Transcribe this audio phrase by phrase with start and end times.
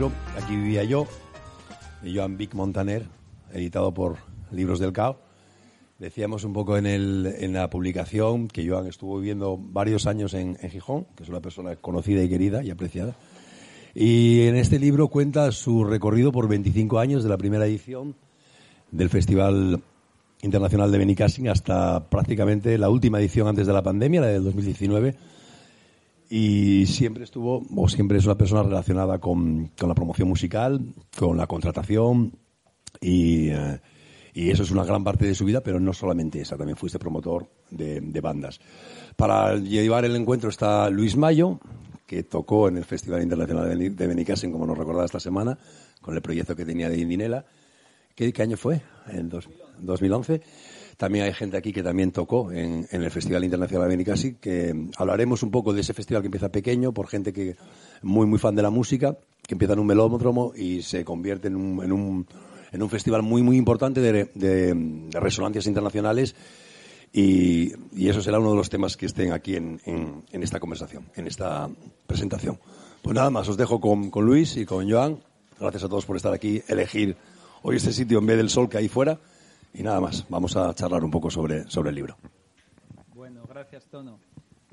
[0.00, 1.08] Aquí vivía yo,
[2.02, 3.06] de Joan Vic Montaner,
[3.52, 4.18] editado por
[4.52, 5.18] Libros del Cao.
[5.98, 11.06] Decíamos un poco en, el, la publicación que Joan estuvo viviendo varios años en, Gijón,
[11.16, 13.16] que es una persona conocida y querida y apreciada.
[13.92, 18.14] Y en este libro cuenta su recorrido por 25 años de la primera edición
[18.92, 19.82] del Festival
[20.42, 25.16] Internacional de Benicassim hasta prácticamente la última edición antes de la pandemia, la del 2019
[26.28, 30.80] y siempre estuvo, o siempre es una persona relacionada con, con la promoción musical,
[31.16, 32.32] con la contratación
[33.00, 33.80] y, eh,
[34.34, 36.98] y, eso es una gran parte de su vida, pero no solamente esa, también fuiste
[36.98, 38.60] promotor de, bandas.
[39.16, 41.60] Para llevar el encuentro está Luis Mayo,
[42.06, 45.58] que tocó en el Festival Internacional de Benicassim, como nos recordaba esta semana,
[46.02, 47.44] con el proyecto que tenía de Indinela.
[48.14, 48.82] ¿Qué, qué año fue?
[49.08, 49.48] En dos,
[49.78, 50.42] 2011.
[50.98, 55.44] También hay gente aquí que también tocó en, el Festival Internacional de Benicassi, que hablaremos
[55.44, 57.54] un poco de ese festival que empieza pequeño, por gente que
[58.02, 61.54] muy, muy fan de la música, que empieza en un melódromo y se convierte en
[61.54, 62.26] un,
[62.72, 66.34] en un, festival muy, muy importante de, resonancias internacionales.
[67.12, 67.74] Y,
[68.08, 71.70] eso será uno de los temas que estén aquí en, esta conversación, en esta
[72.08, 72.58] presentación.
[73.02, 75.20] Pues nada más, os dejo con, con Luis y con Joan.
[75.60, 77.14] Gracias a todos por estar aquí, elegir
[77.62, 79.20] hoy este sitio en vez del sol que hay fuera.
[79.74, 82.16] Y nada más, vamos a charlar un poco sobre, sobre el libro.
[83.14, 84.18] Bueno, gracias, Tono.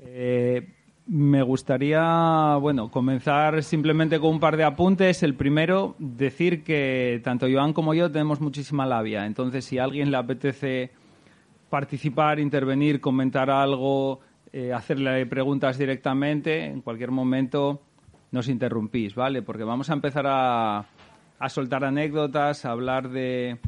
[0.00, 0.74] Eh,
[1.06, 5.22] me gustaría, bueno, comenzar simplemente con un par de apuntes.
[5.22, 9.26] El primero, decir que tanto Joan como yo tenemos muchísima labia.
[9.26, 10.90] Entonces, si a alguien le apetece
[11.70, 14.20] participar, intervenir, comentar algo,
[14.52, 17.80] eh, hacerle preguntas directamente, en cualquier momento
[18.32, 19.42] nos interrumpís, ¿vale?
[19.42, 20.78] Porque vamos a empezar a,
[21.38, 23.58] a soltar anécdotas, a hablar de,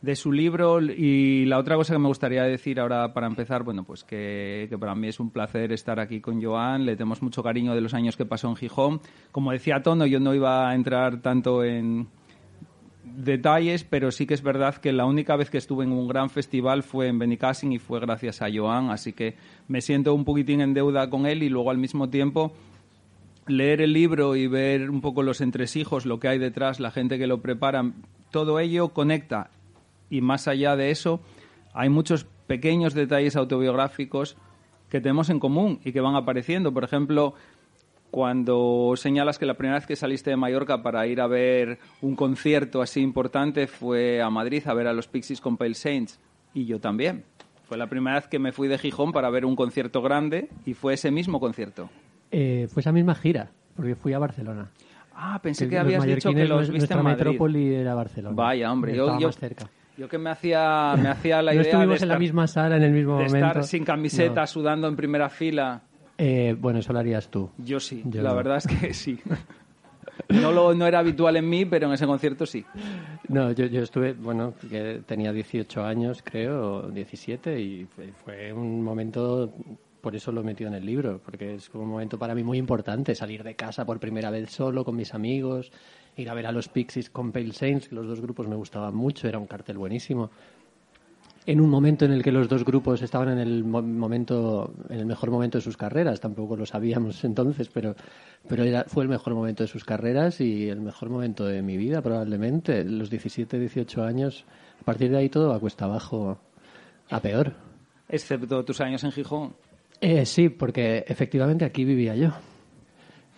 [0.00, 3.82] de su libro y la otra cosa que me gustaría decir ahora para empezar, bueno,
[3.84, 7.74] pues que, para mí es un placer estar aquí con Joan, le tenemos mucho cariño
[7.74, 9.00] de los años que pasó en Gijón.
[9.32, 12.06] Como decía Tono, yo no iba a entrar tanto en
[13.02, 16.30] detalles, pero sí que es verdad que la única vez que estuve en un gran
[16.30, 19.34] festival fue en Benicassim y fue gracias a Joan, así que
[19.66, 22.52] me siento un poquitín en deuda con él y luego al mismo tiempo
[23.48, 27.18] leer el libro y ver un poco los entresijos, lo que hay detrás, la gente
[27.18, 27.92] que lo prepara,
[28.30, 29.50] todo ello conecta
[30.10, 31.20] y más allá de eso,
[31.72, 34.36] hay muchos pequeños detalles autobiográficos
[34.88, 36.72] que tenemos en común y que van apareciendo.
[36.72, 37.34] Por ejemplo,
[38.10, 42.16] cuando señalas que la primera vez que saliste de Mallorca para ir a ver un
[42.16, 46.18] concierto así importante fue a Madrid a ver a los Pixies con Pale Saints
[46.54, 47.24] y yo también.
[47.64, 50.72] Fue la primera vez que me fui de Gijón para ver un concierto grande y
[50.72, 51.90] fue ese mismo concierto.
[52.30, 54.70] Eh, fue esa misma gira, porque fui a Barcelona.
[55.14, 57.24] Ah, pensé que, que habías dicho que los viste en Madrid.
[57.24, 58.34] metrópoli era Barcelona.
[58.34, 59.68] Vaya, hombre, yo, yo, más cerca.
[59.98, 62.76] Yo que me hacía, me hacía la no idea estuvimos de en la misma sala
[62.76, 63.46] en el mismo de momento.
[63.48, 64.46] estar sin camiseta, No.
[64.46, 65.82] sudando en primera fila.
[66.16, 67.50] Eh, bueno, eso lo harías tú.
[67.58, 68.36] Yo sí, Yo la no.
[68.36, 69.18] verdad es que sí.
[70.28, 72.64] No, lo, no era habitual en mí, pero en ese concierto sí.
[73.28, 78.52] No, yo, yo estuve, bueno, que tenía 18 años, creo, o 17, y fue, fue
[78.52, 79.52] un momento,
[80.00, 82.58] por eso lo he metido en el libro, porque es un momento para mí muy
[82.58, 85.70] importante, salir de casa por primera vez solo, con mis amigos,
[86.22, 88.94] ir a ver a los Pixies con Pale Saints, que los dos grupos me gustaban
[88.94, 90.30] mucho, era un cartel buenísimo.
[91.46, 94.98] En un momento en el que los dos grupos estaban en el mo- momento, en
[95.00, 97.94] el mejor momento de sus carreras, tampoco lo sabíamos entonces, pero,
[98.46, 101.76] pero era, fue el mejor momento de sus carreras y el mejor momento de mi
[101.78, 102.84] vida probablemente.
[102.84, 104.44] Los 17, 18 años,
[104.80, 106.38] a partir de ahí todo va cuesta abajo
[107.10, 107.54] a peor.
[108.10, 109.54] Excepto tus años en Gijón.
[110.00, 112.30] Eh, sí, porque efectivamente aquí vivía yo.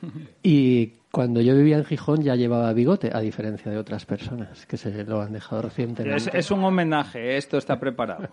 [0.42, 4.76] Y cuando yo vivía en Gijón ya llevaba bigote, a diferencia de otras personas que
[4.76, 6.16] se lo han dejado recientemente.
[6.30, 8.28] Es, es un homenaje, esto está preparado.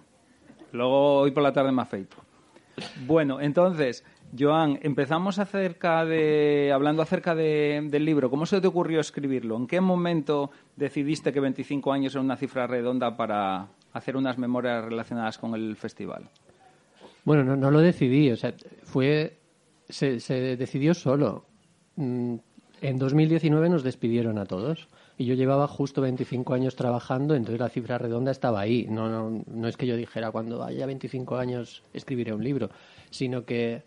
[0.71, 2.17] Luego hoy por la tarde me afeito.
[3.07, 4.03] Bueno, entonces,
[4.37, 8.29] Joan, empezamos acerca de, hablando acerca de- del libro.
[8.29, 9.57] ¿Cómo se te ocurrió escribirlo?
[9.57, 14.85] ¿En qué momento decidiste que 25 años era una cifra redonda para hacer unas memorias
[14.85, 16.29] relacionadas con el festival?
[17.25, 18.53] Bueno, no, no lo decidí, o sea,
[18.83, 19.37] fue
[19.89, 21.45] se, se decidió solo.
[22.81, 24.87] En 2019 nos despidieron a todos
[25.17, 28.85] y yo llevaba justo 25 años trabajando, entonces la cifra redonda estaba ahí.
[28.89, 32.69] No, no, no es que yo dijera cuando haya 25 años escribiré un libro,
[33.09, 33.83] sino que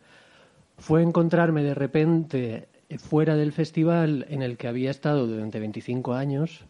[0.78, 6.64] fue encontrarme de repente fuera del festival en el que había estado durante 25 años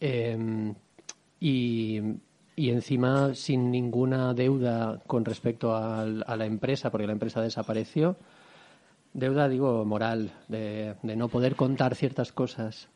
[0.00, 0.74] em,
[1.40, 2.00] y,
[2.56, 8.16] y, encima sin ninguna deuda con respecto a, a, la empresa, porque la empresa desapareció.
[9.14, 12.88] Deuda, digo, moral, de, de no poder contar ciertas cosas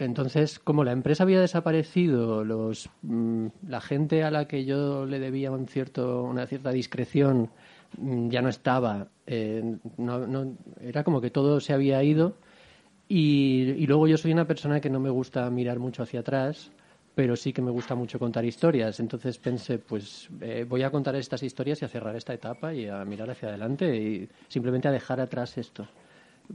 [0.00, 5.18] entonces, como la empresa había desaparecido, los, mm, la gente a la que yo le
[5.20, 7.50] debía un cierto, una cierta discreción
[7.98, 9.08] mm, ya no estaba.
[9.26, 12.34] Eh, no, no, era como que todo se había ido.
[13.08, 16.72] Y, y, luego yo soy una persona que no me gusta mirar mucho hacia atrás,
[17.14, 19.00] pero sí que me gusta mucho contar historias.
[19.00, 22.86] Entonces pensé, pues eh, voy a contar estas historias y a cerrar esta etapa y
[22.88, 25.86] a mirar hacia adelante y simplemente a dejar atrás esto.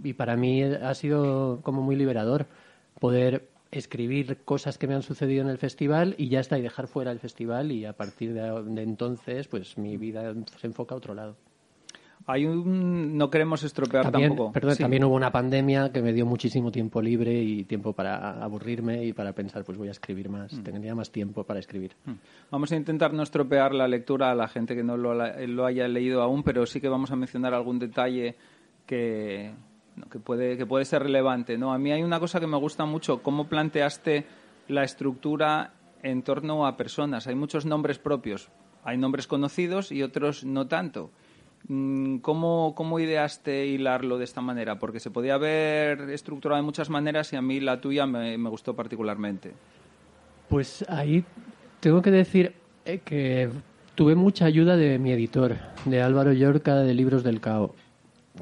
[0.03, 2.47] Y para mí ha sido como muy liberador
[2.99, 6.87] poder escribir cosas que me han sucedido en el festival y ya está, y dejar
[6.87, 11.13] fuera el festival y a partir de, entonces pues mi vida se enfoca a otro
[11.13, 11.35] lado.
[12.27, 13.17] Hay un...
[13.17, 14.51] No queremos estropear también, tampoco.
[14.51, 19.05] Perdón, también hubo una pandemia que me dio muchísimo tiempo libre y tiempo para aburrirme
[19.05, 20.53] y para pensar, pues voy a escribir más.
[20.53, 20.63] Mm.
[20.63, 21.95] Tendría más tiempo para escribir.
[22.05, 22.13] Mm.
[22.49, 25.87] Vamos a intentar no estropear la lectura a la gente que no lo, lo haya
[25.87, 28.35] leído aún, pero sí que vamos a mencionar algún detalle
[28.87, 29.51] que,
[30.11, 31.59] que, puede, que puede ser relevante.
[31.59, 31.73] ¿no?
[31.73, 34.25] A mí hay una cosa que me gusta mucho, cómo planteaste
[34.67, 37.27] la estructura en torno a personas.
[37.27, 38.49] Hay muchos nombres propios,
[38.83, 41.11] hay nombres conocidos y otros no tanto.
[41.67, 44.77] Mm, ¿Cómo, ¿Cómo ideaste hilarlo de esta manera?
[44.77, 48.75] Porque se podía haber estructurado de muchas maneras y a mí la tuya me, gustó
[48.75, 49.53] particularmente.
[50.49, 51.23] Pues ahí
[51.79, 52.53] tengo que decir
[52.85, 53.49] eh, que
[53.95, 57.73] tuve mucha ayuda de mi editor, de Álvaro Yorca de Libros del Cao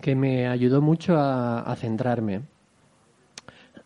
[0.01, 2.41] que me ayudó mucho a, centrarme.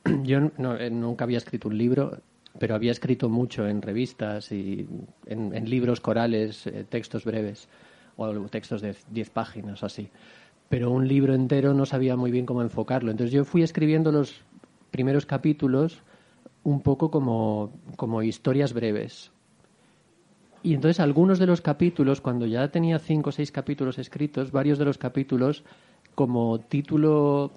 [0.23, 2.19] Yo eh, nunca había escrito un libro,
[2.59, 4.87] pero había escrito mucho en revistas y
[5.25, 7.67] en, libros corales, eh, textos breves
[8.17, 10.09] o textos de 10 páginas así.
[10.69, 13.11] Pero un libro entero no sabía muy bien cómo enfocarlo.
[13.11, 14.41] Entonces yo fui escribiendo los
[14.91, 16.01] primeros capítulos
[16.63, 19.31] un poco como, como historias breves.
[20.63, 24.77] Y entonces algunos de los capítulos, cuando ya tenía cinco o seis capítulos escritos, varios
[24.77, 25.63] de los capítulos
[26.15, 27.51] como título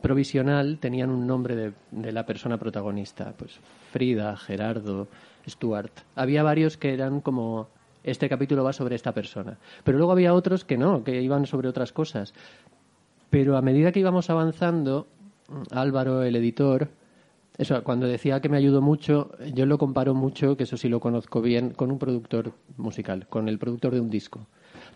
[0.00, 3.58] provisional tenían un nombre de, de, la persona protagonista, pues
[3.90, 5.08] Frida, Gerardo,
[5.46, 5.92] Stuart.
[6.14, 7.68] Había varios que eran como
[8.06, 11.68] este capítulo va sobre esta persona, pero luego había otros que no, que iban sobre
[11.68, 12.32] otras cosas.
[13.28, 15.08] Pero a medida que íbamos avanzando,
[15.70, 16.88] Álvaro, el editor,
[17.58, 21.00] eso, cuando decía que me ayudó mucho, yo lo comparo mucho, que eso sí lo
[21.00, 24.46] conozco bien, con un productor musical, con el productor de un disco.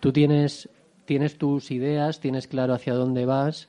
[0.00, 0.68] Tú tienes
[1.10, 3.68] tienes tus ideas, tienes claro hacia dónde vas,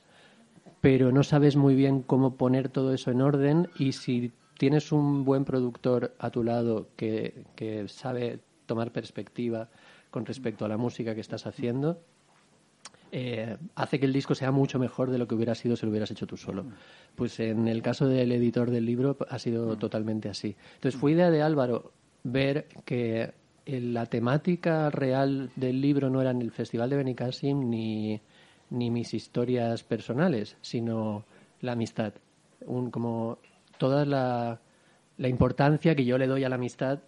[0.80, 5.24] pero no sabes muy bien cómo poner todo eso en orden y si tienes un
[5.24, 9.68] buen productor a tu lado que, que sabe tomar perspectiva
[10.10, 12.00] con respecto a la música que estás haciendo,
[13.14, 15.90] eh, hace que el disco sea mucho mejor de lo que hubiera sido si lo
[15.90, 16.64] hubieras hecho tú solo.
[17.14, 20.56] Pues en el caso del editor del libro ha sido totalmente así.
[20.76, 21.92] Entonces fue idea de Álvaro
[22.24, 23.34] ver que
[23.66, 28.20] la temática real del libro no era ni el Festival de Benicassim ni,
[28.70, 31.24] ni mis historias personales, sino
[31.60, 32.14] la amistad.
[32.64, 33.38] Un, como
[33.76, 34.60] toda la,
[35.18, 37.00] la importancia que yo le doy a la amistad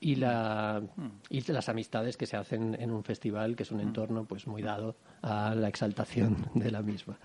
[0.00, 0.82] y, la,
[1.28, 4.62] y las amistades que se hacen en un festival, que es un entorno pues muy
[4.62, 7.18] dado a la exaltación de la misma.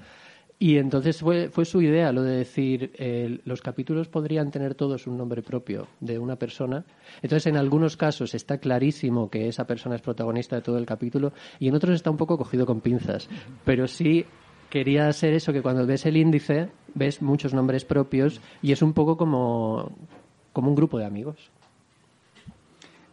[0.58, 5.06] Y entonces fue, fue su idea lo de decir, eh, los capítulos podrían tener todos
[5.06, 6.86] un nombre propio de una persona.
[7.22, 11.34] Entonces, en algunos casos está clarísimo que esa persona es protagonista de todo el capítulo
[11.60, 13.28] y en otros está un poco cogido con pinzas.
[13.66, 14.26] Pero sí
[14.70, 18.94] quería ser eso, que cuando ves el índice ves muchos nombres propios y es un
[18.94, 19.92] poco como,
[20.54, 21.52] como un grupo de amigos.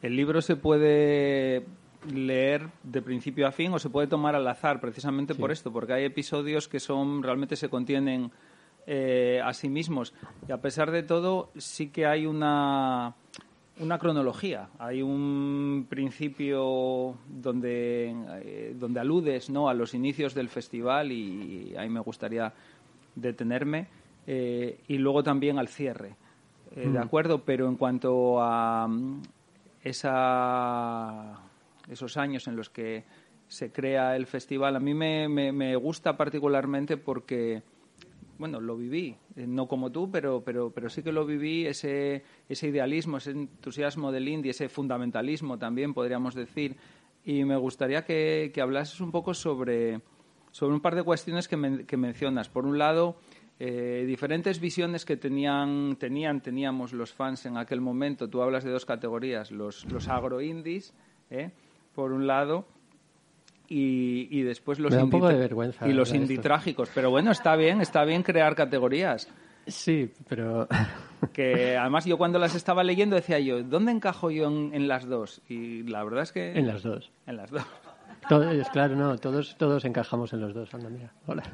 [0.03, 1.65] El libro se puede
[2.13, 5.93] leer de principio a fin o se puede tomar al azar, precisamente por esto, porque
[5.93, 8.33] hay episodios que son realmente se contienen
[8.87, 10.13] eh, a sí mismos.
[10.49, 13.15] Y a pesar de todo, sí que hay una,
[13.79, 19.69] una cronología, hay un principio donde, eh, donde aludes ¿no?
[19.69, 22.53] a los inicios del festival y ahí me gustaría
[23.15, 23.87] detenerme,
[24.27, 26.17] eh, y luego también al cierre.
[26.75, 26.97] ¿De mm.
[26.97, 27.43] acuerdo?
[27.45, 28.89] Pero en cuanto a
[29.83, 31.41] esa
[31.91, 33.05] esos años en los que
[33.49, 37.63] se crea el festival, a mí me, me, gusta particularmente porque,
[38.39, 42.23] bueno, lo viví, eh, no como tú, pero, pero, pero sí que lo viví, ese,
[42.49, 46.77] ese idealismo, ese entusiasmo del indie, ese fundamentalismo también, podríamos decir.
[47.25, 50.01] Y me gustaría que, que hablases un poco sobre,
[50.53, 52.49] sobre un par de cuestiones que, mencionas.
[52.49, 53.17] Por un lado,
[53.65, 58.29] eh, diferentes visiones que tenían, tenían, teníamos los fans en aquel momento.
[58.29, 60.93] Tú hablas de dos categorías, los, los agro-indies,
[61.31, 61.53] ¿eh?
[61.95, 62.67] por un lado,
[63.69, 66.91] y, después los, y los indie trágicos.
[66.93, 69.29] Pero bueno, está bien, está bien crear categorías.
[69.69, 70.67] Sí, pero...
[71.33, 75.41] que además yo cuando las estaba leyendo decía yo, ¿dónde encajo yo en, las dos?
[75.49, 76.59] Y la verdad es que...
[76.59, 77.13] En las dos.
[77.29, 77.65] En las dos.
[78.29, 80.75] Todos, claro, no, todos, todos encajamos en los dos.
[80.75, 81.45] Anda, mira, hola,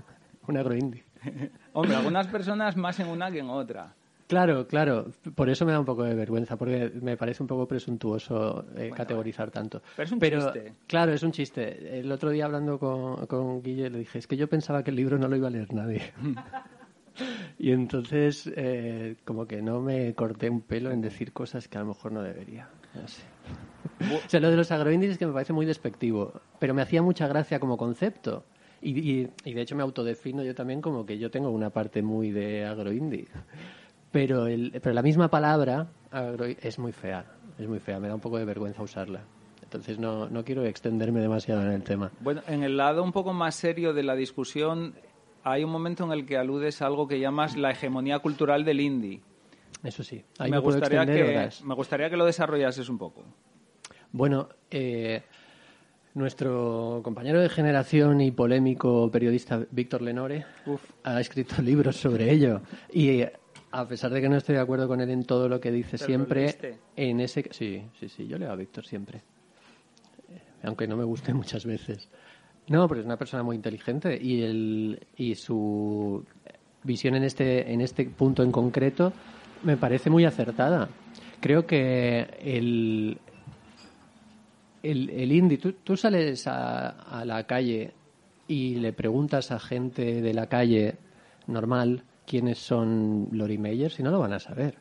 [0.47, 1.05] un agroindie.
[1.73, 3.95] Hombre, algunas personas más en una que en otra.
[4.29, 5.07] Claro, claro.
[5.35, 8.91] Por eso me da un poco de vergüenza, porque me parece un poco presuntuoso eh,
[8.95, 9.81] categorizar tanto.
[9.97, 10.73] Pero es un chiste.
[10.87, 11.99] Claro, es un chiste.
[11.99, 14.97] El otro día hablando con, con Guille le dije, es que yo pensaba que el
[14.97, 16.13] libro no lo iba a leer nadie.
[17.59, 21.81] y entonces, eh, como que no me corté un pelo en decir cosas que a
[21.81, 22.69] lo mejor no debería.
[24.25, 27.01] o sea, lo de los agroindies es que me parece muy despectivo, pero me hacía
[27.01, 28.45] mucha gracia como concepto.
[28.81, 32.31] Y, y, de hecho me autodefino yo también como que yo tengo una parte muy
[32.31, 33.27] de agroindie.
[34.13, 35.89] Pero, el, pero la misma palabra
[36.63, 37.25] es muy fea,
[37.59, 39.21] es muy fea, me da un poco de vergüenza usarla.
[39.63, 42.11] Entonces no, no quiero extenderme demasiado en el tema.
[42.21, 44.95] Bueno, en el lado un poco más serio de la discusión,
[45.45, 48.81] hay un momento en el que aludes a algo que llamas la hegemonía cultural del
[48.81, 49.21] indie.
[49.83, 50.25] Eso sí.
[50.41, 53.25] me, gustaría que, me gustaría que lo desarrollases un poco.
[54.11, 55.23] Bueno, eh,
[56.19, 60.45] nuestro compañero de generación y polémico periodista Víctor Lenore
[61.05, 62.61] ha escrito libros sobre ello.
[62.93, 63.23] Y
[63.71, 65.97] a pesar de que no estoy de acuerdo con él en todo lo que dice
[65.97, 69.23] siempre, en ese sí, sí, sí, yo leo a Víctor siempre,
[70.63, 72.09] aunque no me guste muchas veces.
[72.69, 76.23] No, pero es una persona muy inteligente y el y su
[76.83, 79.13] visión en este en este punto en concreto
[79.63, 80.89] me parece muy acertada.
[81.41, 83.19] Creo que el
[84.83, 87.93] el, el indie, tú, tú sales a, a la calle
[88.47, 90.97] y le preguntas a gente de la calle
[91.47, 94.77] normal quiénes son Lori Meyer si no lo van a saber.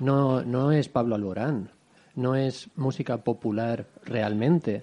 [0.00, 1.70] No, no es Pablo Alborán,
[2.16, 4.82] no es música popular realmente,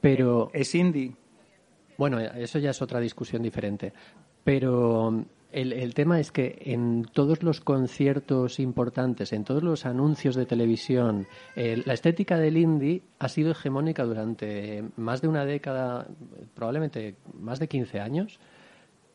[0.00, 0.50] pero...
[0.52, 1.14] Es indie.
[1.96, 3.92] Bueno, eso ya es otra discusión diferente.
[4.44, 10.34] Pero el, el, tema es que en todos los conciertos importantes, en todos los anuncios
[10.34, 11.26] de televisión,
[11.56, 16.06] la estética del indie ha sido hegemónica durante más de una década,
[16.54, 18.40] probablemente más de 15 años,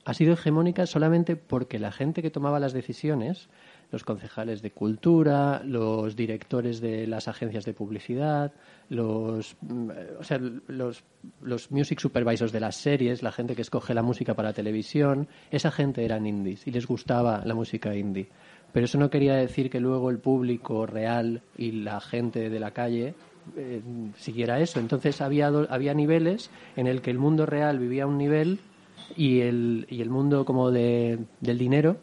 [0.05, 3.49] ha sido hegemónica solamente porque la gente que tomaba las decisiones,
[3.93, 8.51] los concejales de cultura, los directores de las agencias de publicidad,
[8.89, 11.03] los, mm, o sea, los,
[11.41, 15.69] los music supervisors de las series, la gente que escoge la música para televisión, esa
[15.69, 18.29] gente eran indies y les gustaba la música indie.
[18.71, 22.71] Pero eso no quería decir que luego el público real y la gente de la
[22.71, 23.13] calle
[23.55, 23.81] eh,
[24.17, 24.79] siguiera eso.
[24.79, 28.57] Entonces había, había niveles en el que el mundo real vivía un nivel
[29.15, 31.97] y el, y el mundo como de, del dinero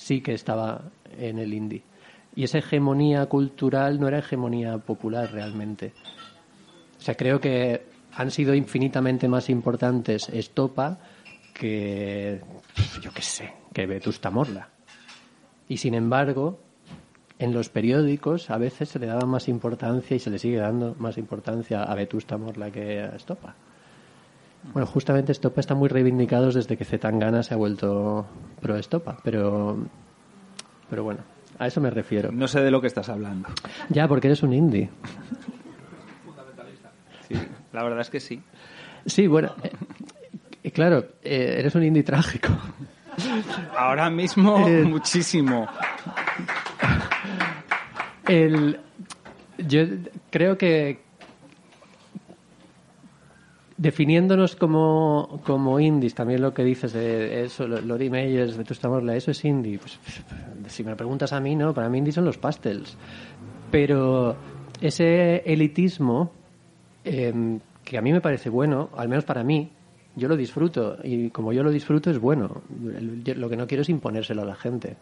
[0.00, 0.82] sí que estaba
[1.18, 1.82] en el indie.
[2.34, 5.92] Y esa hegemonía cultural no era hegemonía popular realmente.
[6.98, 7.82] O sea, creo que
[8.14, 10.98] han sido infinitamente más importantes Estopa
[11.52, 12.40] que,
[13.02, 14.68] yo qué sé, que Vetusta Morla.
[15.68, 16.58] Y sin embargo,
[17.38, 20.94] en los periódicos a veces se le daba más importancia y se le sigue dando
[20.98, 23.54] más importancia a Vetusta Morla que a Estopa.
[24.72, 28.26] Bueno, justamente Estopa está muy reivindicados desde que Zetangana se ha vuelto
[28.60, 29.78] pro Estopa, pero,
[30.88, 31.20] pero bueno,
[31.58, 32.30] a eso me refiero.
[32.30, 33.48] No sé de lo que estás hablando.
[33.88, 34.90] Ya, porque eres un indie.
[37.28, 37.34] Sí,
[37.72, 38.42] la verdad es que sí.
[39.06, 39.54] Sí, bueno,
[40.62, 42.48] eh, claro, eh, eres un indie trágico.
[43.76, 45.66] Ahora mismo, eh, muchísimo.
[48.26, 48.78] El,
[49.58, 49.82] yo
[50.30, 51.00] creo que,
[53.80, 59.16] definiéndonos como, como indies, también lo que dices de eso, Lori Meyers, de tu Morla,
[59.16, 59.78] eso es indie.
[59.78, 59.98] Pues,
[60.68, 62.98] si me preguntas a mí, no, para mí indie son los pastels.
[63.70, 64.36] Pero
[64.82, 66.30] ese elitismo,
[67.04, 69.70] em, que a mí me parece bueno, al menos para mí,
[70.14, 70.98] yo lo disfruto.
[71.02, 72.60] Y como yo lo disfruto, es bueno.
[73.34, 74.98] Lo que no quiero es imponérselo a la gente.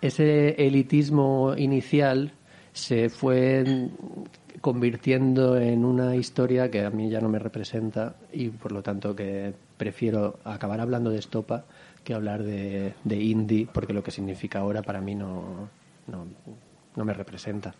[0.00, 2.32] Ese elitismo inicial
[2.72, 3.88] se fue
[4.60, 9.16] convirtiendo en una historia que a mí ya no me representa y por lo tanto
[9.16, 11.64] que prefiero acabar hablando de estopa
[12.04, 15.68] que hablar de, de indie porque lo que significa ahora para mí no,
[16.06, 16.26] no,
[16.96, 17.74] no me representa.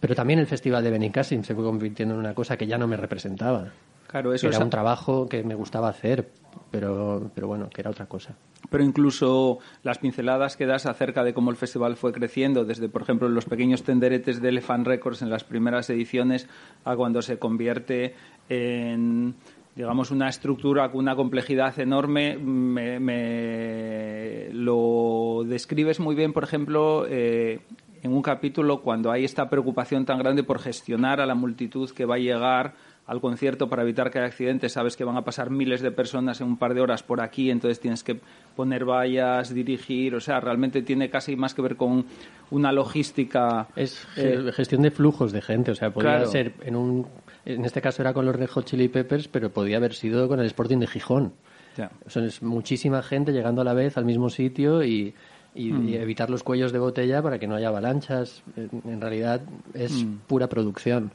[0.00, 2.86] Pero también el Festival de Benicassim se fue convirtiendo en una cosa que ya no
[2.86, 3.72] me representaba.
[4.10, 6.32] Claro, eso era un trabajo que me gustaba hacer,
[6.72, 8.34] pero, pero bueno, que era otra cosa.
[8.68, 13.02] Pero incluso las pinceladas que das acerca de cómo el festival fue creciendo, desde, por
[13.02, 16.48] ejemplo, los pequeños tenderetes de Elephant Records en las primeras ediciones
[16.84, 18.16] a cuando se convierte
[18.48, 19.36] en,
[19.76, 22.36] digamos, una estructura con una complejidad enorme.
[22.36, 22.98] Me,
[24.52, 27.60] lo describes muy bien, por ejemplo, eh,
[28.02, 32.06] en un capítulo cuando hay esta preocupación tan grande por gestionar a la multitud que
[32.06, 32.74] va a llegar
[33.10, 34.72] al concierto para evitar que haya accidentes.
[34.72, 37.50] Sabes que van a pasar miles de personas en un par de horas por aquí,
[37.50, 38.20] entonces tienes que
[38.54, 42.06] poner vallas, dirigir, o sea, realmente tiene casi más que ver con
[42.52, 43.66] una logística.
[43.74, 47.08] Es eh, gestión de flujos de gente, o sea, podría ser en un.
[47.44, 50.38] En este caso era con los Red Hot Chili Peppers, pero podía haber sido con
[50.38, 51.32] el Sporting de Gijón.
[52.06, 55.14] Son es muchísima gente llegando a la vez al mismo sitio y,
[55.56, 55.94] mm.
[55.94, 58.44] evitar los cuellos de botella para que no haya avalanchas.
[58.56, 59.40] En, realidad
[59.74, 60.18] es mm.
[60.28, 61.10] pura producción.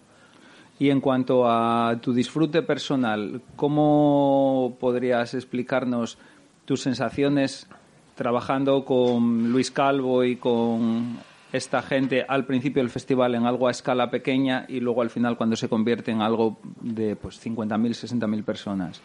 [0.78, 6.18] Y en cuanto a tu disfrute personal, ¿cómo podrías explicarnos
[6.66, 7.68] tus sensaciones
[8.16, 11.18] trabajando con Luis Calvo y con
[11.54, 15.38] esta gente al principio del festival en algo a escala pequeña y luego al final
[15.38, 19.02] cuando se convierte en algo de pues 50.000, 60.000 personas?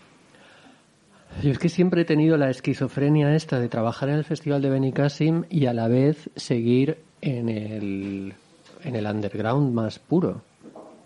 [1.43, 4.71] Yo es que siempre he tenido la esquizofrenia esta de trabajar en el Festival de
[4.71, 8.35] Benicassim y a la vez seguir en el,
[8.83, 10.43] en el underground más puro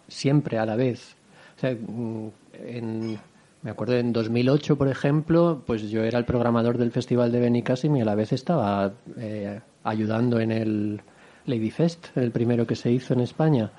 [0.08, 1.16] siempre a la vez.
[1.56, 2.28] O sea, mm,
[2.66, 3.18] en,
[3.62, 7.96] me acuerdo en 2008, por ejemplo, pues yo era el programador del Festival de Benicassim
[7.96, 11.00] y a la vez estaba eh, ayudando en el
[11.46, 13.70] Lady Fest, el primero que se hizo en España,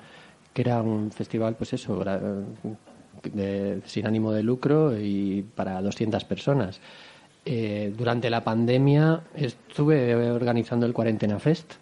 [0.52, 2.02] que era un festival, pues eso,
[3.84, 6.80] sin ánimo de lucro y para 200 personas.
[7.44, 11.74] Eh, durante la pandemia estuve organizando el Cuarentena Fest,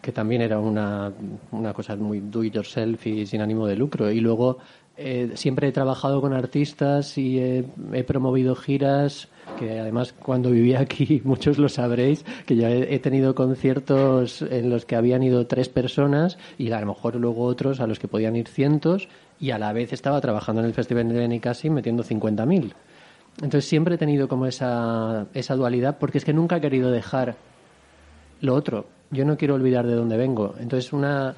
[0.00, 1.12] que también era una,
[1.50, 4.10] una cosa muy do it yourself y sin ánimo de lucro.
[4.10, 4.58] Y luego
[4.96, 11.22] eh, siempre he trabajado con artistas y he, promovido giras, que además cuando vivía aquí,
[11.24, 16.36] muchos lo sabréis, que ya he, tenido conciertos en los que habían ido tres personas
[16.58, 19.08] y a lo mejor luego otros a los que podían ir cientos
[19.40, 22.72] y a la vez estaba trabajando en el Festival de Benicassi metiendo 50.000.
[23.36, 27.36] Entonces siempre he tenido como esa, esa dualidad porque es que nunca he querido dejar
[28.40, 30.54] lo otro yo no quiero olvidar de dónde vengo.
[30.58, 31.34] Entonces, una,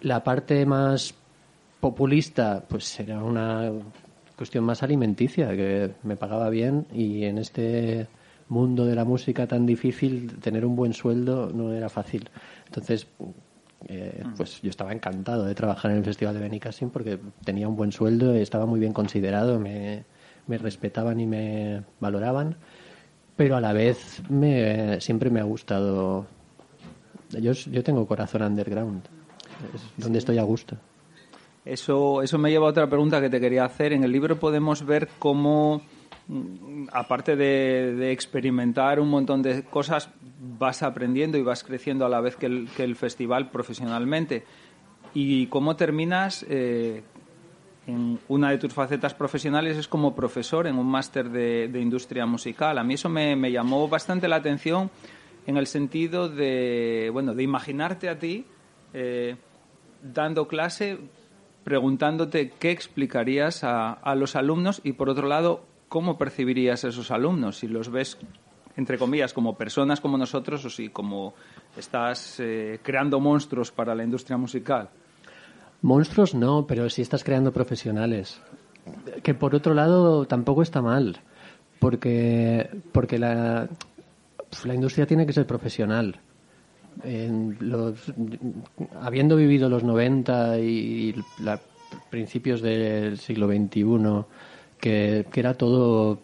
[0.00, 1.14] la parte más
[1.80, 3.70] populista, pues será una
[4.36, 8.06] cuestión más alimenticia, que me pagaba bien y en este
[8.48, 12.30] mundo de la música tan difícil, tener un buen sueldo no era fácil.
[12.66, 13.06] Entonces,
[13.86, 14.34] eh, mm.
[14.34, 17.92] pues yo estaba encantado de trabajar en el Festival de Benicassim porque tenía un buen
[17.92, 20.04] sueldo, estaba muy bien considerado, me,
[20.46, 22.56] me respetaban y me valoraban,
[23.36, 26.26] pero a la vez me, siempre me ha gustado
[27.30, 29.02] yo, yo tengo corazón underground,
[29.96, 30.76] donde estoy a gusto.
[31.64, 33.92] Eso, eso me lleva a otra pregunta que te quería hacer.
[33.92, 35.82] En el libro podemos ver cómo,
[36.26, 40.08] mm, aparte de, experimentar un montón de cosas,
[40.58, 44.44] vas aprendiendo y vas creciendo a la vez que el, que el festival profesionalmente.
[45.12, 47.02] Y cómo terminas eh,
[47.86, 52.78] en una de tus facetas profesionales es como profesor en un máster de, industria musical.
[52.78, 54.90] A mí eso me llamó bastante la atención
[55.48, 58.44] en el sentido de, bueno, de imaginarte a ti
[58.92, 59.34] eh,
[60.02, 60.98] dando clase,
[61.64, 67.56] preguntándote qué explicarías a, los alumnos y, por otro lado, cómo percibirías a esos alumnos,
[67.56, 68.18] si los ves,
[68.76, 71.32] entre comillas, como personas como nosotros o si como
[71.78, 74.90] estás eh, creando monstruos para la industria musical.
[75.80, 78.38] Monstruos no, pero sí estás creando profesionales.
[79.22, 81.20] Que por otro lado tampoco está mal,
[81.80, 83.68] porque, porque la,
[84.64, 86.20] la industria tiene que ser profesional.
[89.00, 91.60] habiendo vivido los 90 y la,
[92.10, 94.24] principios del siglo XXI,
[94.80, 96.20] que, era todo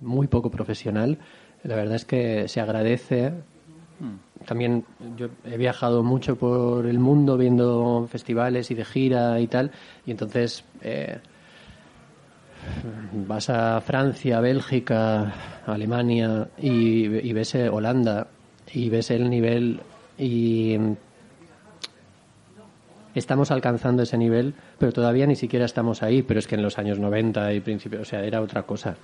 [0.00, 1.18] muy poco profesional,
[1.62, 3.32] la verdad es que se agradece.
[4.44, 4.84] También
[5.16, 9.72] yo he viajado mucho por el mundo viendo festivales y de gira y tal,
[10.04, 11.18] y entonces eh,
[13.12, 15.32] vas a Francia, Bélgica,
[15.66, 18.26] Alemania y, ves eh, Holanda
[18.72, 19.80] y ves el nivel
[20.18, 20.76] y
[23.14, 26.78] estamos alcanzando ese nivel, pero todavía ni siquiera estamos ahí, pero es que en los
[26.78, 28.96] años 90 y principios, o sea, era otra cosa.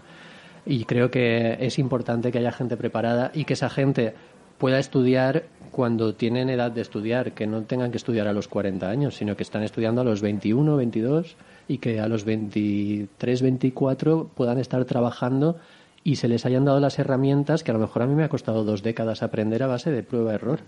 [0.65, 4.15] Y creo que es importante que haya gente preparada y que esa gente
[4.63, 8.89] pueda estudiar cuando tienen edad de estudiar, que no tengan que estudiar a los 40
[8.89, 11.35] años, sino que están estudiando a los 21, 22
[11.67, 15.57] y que a los 23, 24 puedan estar trabajando
[16.05, 18.29] y se les hayan dado las herramientas que a lo mejor a mí me ha
[18.29, 20.61] costado dos décadas aprender a base de prueba-error.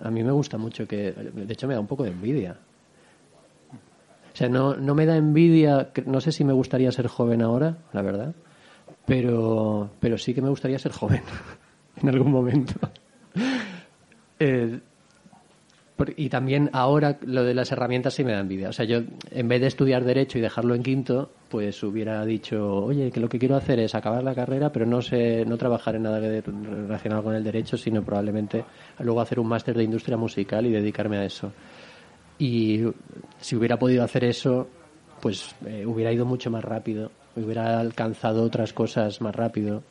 [0.00, 2.56] A mí me gusta mucho que, de hecho me da un poco de envidia.
[4.32, 7.76] O sea, no, no me da envidia, no sé si me gustaría ser joven ahora,
[7.92, 8.34] la verdad,
[9.06, 11.22] pero, pero sí que me gustaría ser joven
[12.02, 12.74] en algún momento.
[14.44, 14.80] Eh,
[16.16, 18.68] y también ahora lo de las herramientas sí me da envidia.
[18.68, 22.76] O sea, yo en vez de estudiar Derecho y dejarlo en quinto, pues hubiera dicho,
[22.76, 25.96] oye, que lo que quiero hacer es acabar la carrera, pero no sé, no trabajar
[25.96, 28.64] en nada relacionado con el derecho, sino probablemente
[29.00, 31.52] luego hacer un máster de industria musical y dedicarme a eso.
[32.38, 32.82] Y
[33.38, 34.68] si hubiera podido hacer eso,
[35.20, 39.82] pues eh, hubiera ido mucho más rápido, hubiera alcanzado otras cosas más rápido.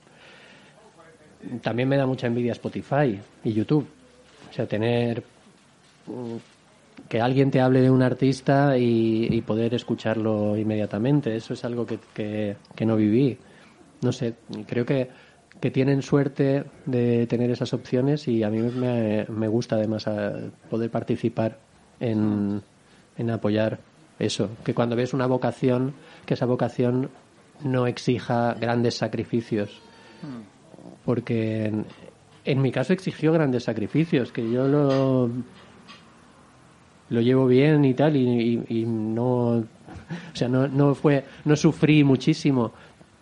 [1.62, 3.88] También me da mucha envidia Spotify y YouTube.
[4.50, 5.24] O sea, tener
[7.08, 11.36] que alguien te hable de un artista y, poder escucharlo inmediatamente.
[11.36, 13.38] Eso es algo que, que, no viví.
[14.02, 14.36] No sé,
[14.68, 15.10] creo que,
[15.60, 20.06] que, tienen suerte de tener esas opciones y a mí me, me gusta además
[20.70, 21.60] poder participar
[22.00, 22.62] en,
[23.18, 23.80] en apoyar
[24.20, 24.50] eso.
[24.64, 25.94] Que cuando ves una vocación,
[26.26, 27.10] que esa vocación
[27.64, 29.82] no exija grandes sacrificios.
[30.22, 30.61] Hmm.
[31.06, 31.72] Porque
[32.46, 35.30] en, mi caso exigió grandes sacrificios, que yo lo
[37.10, 39.66] lo llevo bien y tal y, no o
[40.34, 42.72] sea no, no fue no sufrí muchísimo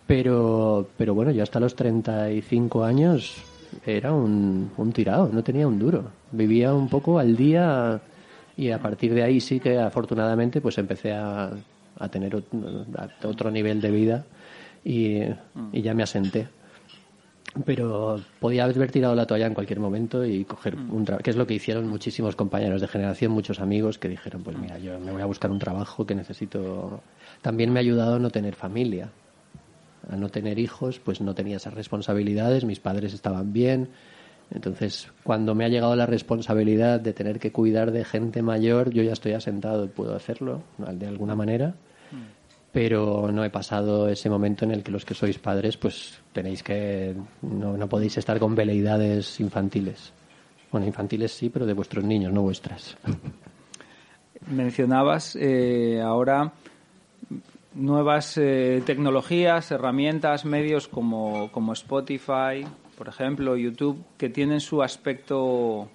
[0.06, 3.42] pero pero bueno yo hasta los 35 años
[3.84, 6.04] era un, un tirado no tenía un duro.
[6.32, 8.00] Vivía un poco al día
[8.56, 11.50] y a partir de ahí sí que afortunadamente pues empecé a,
[11.98, 12.42] a tener
[13.24, 14.24] otro nivel de vida
[14.84, 15.22] y,
[15.72, 16.48] y ya me asenté
[17.64, 20.94] pero podía haber tirado la toalla en cualquier momento y coger mm.
[20.94, 24.42] un trabajo, que es lo que hicieron muchísimos compañeros de generación, muchos amigos que dijeron,
[24.42, 27.02] pues mira, yo me voy a buscar un trabajo que necesito.
[27.42, 29.10] También me ha ayudado a no tener familia,
[30.08, 33.88] a no tener hijos, pues no tenía esas responsabilidades, mis padres estaban bien.
[34.52, 39.02] Entonces, cuando me ha llegado la responsabilidad de tener que cuidar de gente mayor, yo
[39.02, 41.74] ya estoy asentado y puedo hacerlo de alguna manera
[42.72, 46.62] pero no he pasado ese momento en el que los que sois padres pues tenéis
[46.62, 50.12] que no, no podéis estar con veleidades infantiles.
[50.70, 52.96] Bueno infantiles sí pero de vuestros niños no vuestras.
[54.50, 56.52] Mencionabas eh, ahora
[57.74, 62.64] nuevas eh, tecnologías herramientas medios como, como Spotify
[62.96, 65.88] por ejemplo YouTube que tienen su aspecto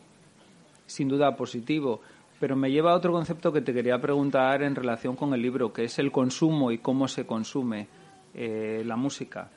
[0.85, 2.01] sin duda positivo
[2.39, 5.71] pero me lleva a otro concepto que te quería preguntar en relación con el libro,
[5.71, 7.87] que es el consumo y cómo se consume
[8.33, 9.49] eh, la música.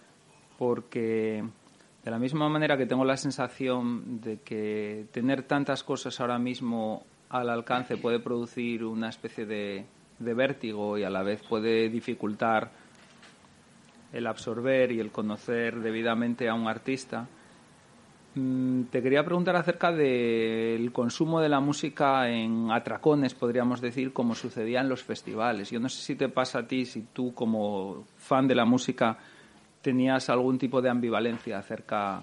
[0.58, 1.42] Porque
[2.04, 7.04] de la misma manera que tengo la sensación de que tener tantas cosas ahora mismo
[7.28, 9.84] al alcance puede producir una especie de,
[10.18, 12.70] vértigo y a la vez puede dificultar
[14.12, 17.28] el absorber y el conocer debidamente a un artista,
[18.90, 24.80] te quería preguntar acerca del consumo de la música en atracones, podríamos decir, como sucedía
[24.80, 25.70] en los festivales.
[25.70, 29.18] Yo no sé si te pasa a ti, si tú como fan de la música
[29.82, 32.22] tenías algún tipo de ambivalencia acerca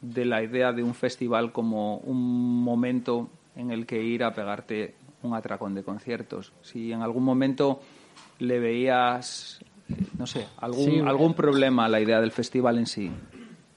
[0.00, 4.94] de la idea de un festival como un momento en el que ir a pegarte
[5.22, 6.52] un atracón de conciertos.
[6.62, 7.80] Si en algún momento
[8.38, 9.60] le veías,
[10.18, 13.10] no sé, algún, algún problema a la idea del festival en sí.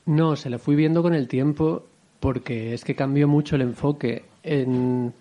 [0.05, 1.85] No, se la fui viendo con el tiempo
[2.19, 4.25] porque es que cambió mucho el enfoque.
[4.43, 5.13] En,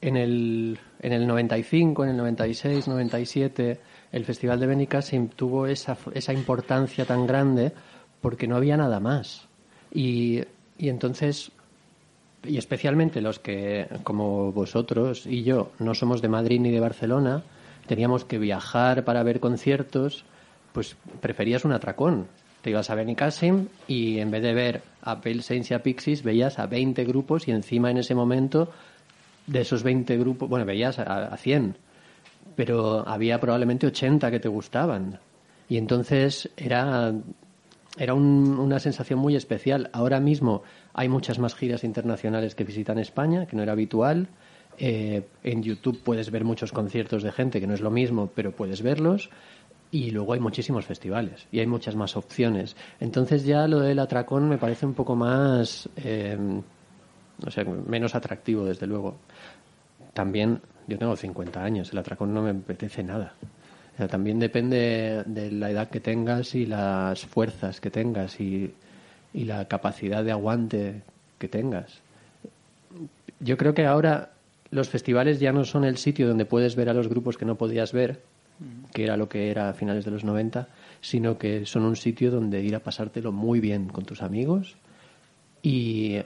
[0.00, 3.80] en, el, en el 95, en el 96, 97,
[4.12, 7.72] el Festival de Benicassim tuvo esa, esa importancia tan grande
[8.20, 9.48] porque no había nada más.
[9.92, 10.42] Y,
[10.78, 11.50] y entonces,
[12.44, 17.42] y especialmente los que, como vosotros y yo, no somos de Madrid ni de Barcelona,
[17.88, 20.24] teníamos que viajar para ver conciertos,
[20.72, 22.28] pues preferías un atracón
[22.64, 26.22] te ibas a Benicassim y en vez de ver a Pale Saints y a Pixies,
[26.22, 28.70] veías a 20 grupos y encima en ese momento
[29.46, 31.76] de esos 20 grupos, bueno, veías a, 100,
[32.56, 35.18] pero había probablemente 80 que te gustaban.
[35.68, 37.12] Y entonces era,
[37.98, 39.90] era una sensación muy especial.
[39.92, 40.62] Ahora mismo
[40.94, 44.28] hay muchas más giras internacionales que visitan España, que no era habitual.
[44.78, 48.52] Eh, en YouTube puedes ver muchos conciertos de gente, que no es lo mismo, pero
[48.52, 49.28] puedes verlos.
[49.94, 52.74] Y luego hay muchísimos festivales y hay muchas más opciones.
[52.98, 58.64] Entonces ya lo del atracón me parece un poco más, eh, no sé, menos atractivo
[58.64, 59.14] desde luego.
[60.12, 63.34] También yo tengo 50 años, el atracón no me apetece nada.
[64.10, 68.74] también depende de la edad que tengas y las fuerzas que tengas y,
[69.32, 71.02] y la capacidad de aguante
[71.38, 72.00] que tengas.
[73.38, 74.32] Yo creo que ahora
[74.72, 77.54] los festivales ya no son el sitio donde puedes ver a los grupos que no
[77.54, 78.18] podías ver,
[78.92, 80.68] que era lo que era a finales de los 90,
[81.00, 84.76] sino que son un sitio donde ir a pasártelo muy bien con tus amigos
[85.62, 86.18] y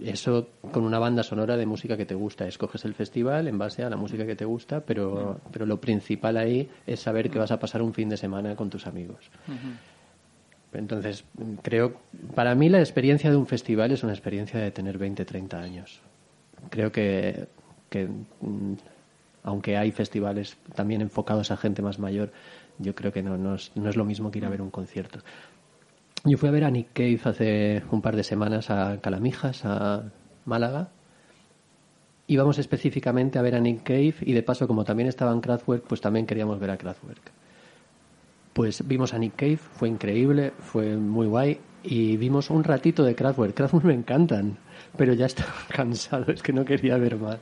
[0.00, 2.46] eso con una banda sonora de música que te gusta.
[2.46, 6.36] Escoges el festival en base a la música que te gusta, pero, pero lo principal
[6.36, 9.30] ahí es saber que vas a pasar un fin de semana con tus amigos.
[10.72, 11.24] Entonces,
[11.62, 11.96] creo,
[12.34, 16.02] para mí la experiencia de un festival es una experiencia de tener 20, 30 años.
[16.68, 17.48] creo que,
[17.88, 18.06] que
[18.40, 18.74] mm,
[19.46, 22.32] aunque hay festivales también enfocados a gente más mayor,
[22.78, 24.70] yo creo que no, no, es, no es lo mismo que ir a ver un
[24.70, 25.20] concierto.
[26.24, 30.10] Yo fui a ver a Nick Cave hace un par de semanas a Calamijas, a
[30.44, 30.88] Málaga.
[32.26, 35.84] Íbamos específicamente a ver a Nick Cave y de paso, como también estaba en Kraftwerk,
[35.84, 37.30] pues también queríamos ver a Kraftwerk.
[38.52, 43.14] Pues vimos a Nick Cave, fue increíble, fue muy guay y vimos un ratito de
[43.14, 43.54] Kraftwerk.
[43.54, 44.58] Kraftwerk me encantan,
[44.96, 47.38] pero ya estaba cansado, es que no quería ver más.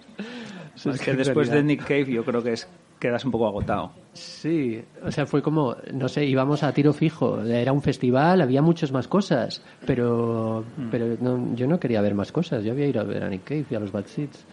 [0.76, 3.92] Es que después de Nick Cave yo creo que es quedas un poco agotado.
[4.14, 7.42] Sí, o sea, fue como, no sé, íbamos a tiro fijo.
[7.42, 10.88] Era un festival, había muchas más cosas, pero, Mm.
[10.90, 12.64] pero no, yo no quería ver más cosas.
[12.64, 14.44] Yo había ido a ver a Nick Cave y a los Bad Seeds.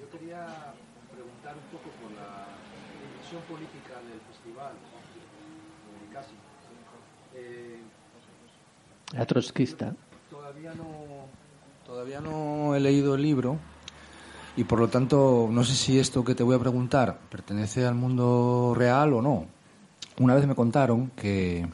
[0.00, 0.44] Yo quería
[1.14, 2.46] preguntar un poco por la
[2.98, 6.34] dimensión política del festival, eh, casi.
[7.36, 7.78] Eh,
[9.14, 9.94] Era trotskista.
[10.30, 11.26] todavía no
[11.86, 13.56] todavía no he leído el libro
[14.58, 17.94] y por lo tanto no sé si esto que te voy a preguntar pertenece al
[17.94, 19.46] mundo real o no.
[20.18, 21.64] Una vez me contaron que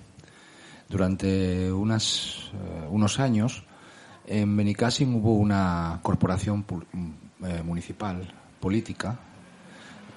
[0.91, 3.65] durante unas, eh, unos años
[4.27, 6.85] en Benicàssim hubo una corporación pu-
[7.43, 8.21] eh, municipal
[8.61, 9.19] política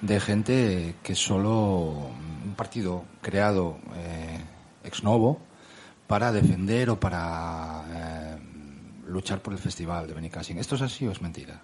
[0.02, 2.10] de gente que solo
[2.44, 4.40] un partido creado eh,
[4.84, 5.40] ex novo
[6.06, 8.38] para defender o para
[9.06, 10.58] luchar por el festival de Benicàssim.
[10.58, 11.62] ¿Esto es así o es mentira?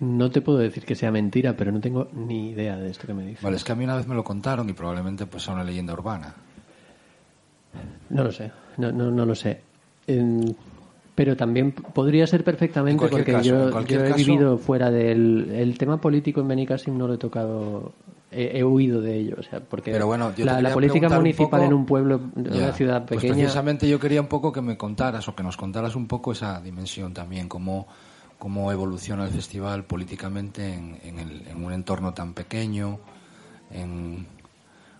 [0.00, 3.14] No te puedo decir que sea mentira, pero no tengo ni idea de esto que
[3.14, 3.42] me dices.
[3.42, 5.64] Vale, es que a mí una vez me lo contaron y probablemente pues sea una
[5.64, 6.34] leyenda urbana.
[8.10, 9.60] No lo sé, no, no, no lo sé.
[10.06, 10.56] En-
[11.14, 13.72] pero también podría ser perfectamente porque caso, yo, he
[14.10, 17.92] caso- vivido fuera del el tema político en Benicàssim no lo he tocado
[18.30, 21.14] he, he huido de ello o sea porque Pero bueno, yo la, la política un
[21.14, 24.52] municipal poco- en un pueblo en una ciudad pues pequeña precisamente yo quería un poco
[24.52, 27.86] que me contaras o que nos contaras un poco esa dimensión también, cómo,
[28.38, 32.98] cómo evoluciona el festival políticamente en, en el- en un entorno tan pequeño,
[33.70, 34.26] en-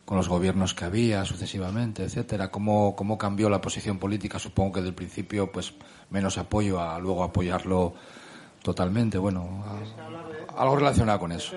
[0.05, 4.83] con los gobiernos que había sucesivamente, etcétera, cómo, cómo cambió la posición política, supongo que
[4.83, 5.75] del principio pues
[6.11, 7.93] menos apoyo a luego apoyarlo
[8.63, 9.65] totalmente, bueno,
[10.57, 11.55] algo relacionado con eso.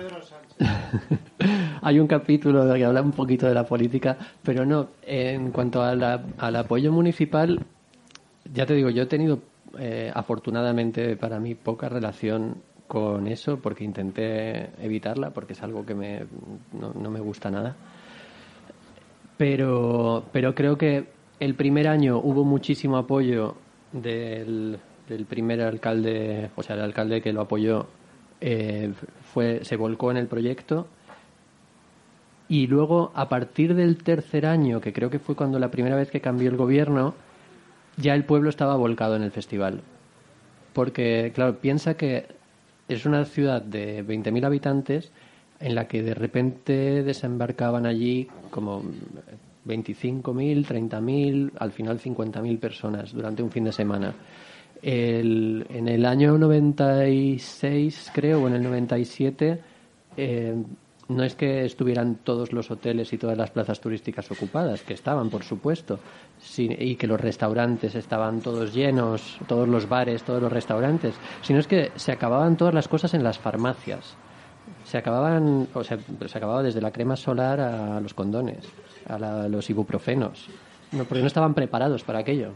[1.82, 5.94] hay un capítulo que habla un poquito de la política pero no en cuanto a
[5.94, 7.64] la- al apoyo municipal
[8.52, 9.38] ya te digo yo he tenido
[9.78, 15.94] eh, afortunadamente para mí poca relación con eso porque intenté evitarla porque es algo que
[15.94, 16.26] me,
[16.72, 17.76] no, no me gusta nada
[19.40, 21.06] pero, pero creo que
[21.40, 23.54] el primer año hubo muchísimo apoyo
[23.90, 24.78] del,
[25.30, 27.86] primer alcalde, o sea, el alcalde que lo apoyó
[28.42, 28.92] eh,
[29.32, 30.88] fue, se volcó en el proyecto.
[32.50, 36.10] Y luego, a partir del tercer año, que creo que fue cuando la primera vez
[36.10, 37.14] que cambió el gobierno,
[38.00, 39.80] ya el pueblo estaba volcado en el festival.
[40.72, 42.26] Porque, claro, piensa que
[42.88, 45.10] es una ciudad de 20.000 habitantes
[45.60, 48.82] en la que de repente desembarcaban allí como
[49.66, 54.14] 25.000, 30.000, al final 50.000 personas durante un fin de semana.
[54.82, 59.60] El- en el año 96, creo, o en el 97,
[60.16, 60.54] eh,
[61.10, 65.28] no es que estuvieran todos los hoteles y todas las plazas turísticas ocupadas, que estaban,
[65.28, 65.98] por supuesto,
[66.58, 71.66] y que los restaurantes estaban todos llenos, todos los bares, todos los restaurantes, sino es
[71.66, 74.16] que se acababan todas las cosas en las farmacias.
[74.84, 78.64] Se acababan, o sea, se acababa desde la crema solar a los condones,
[79.08, 80.48] a la- los ibuprofenos,
[80.92, 82.52] no, porque no estaban preparados para aquello.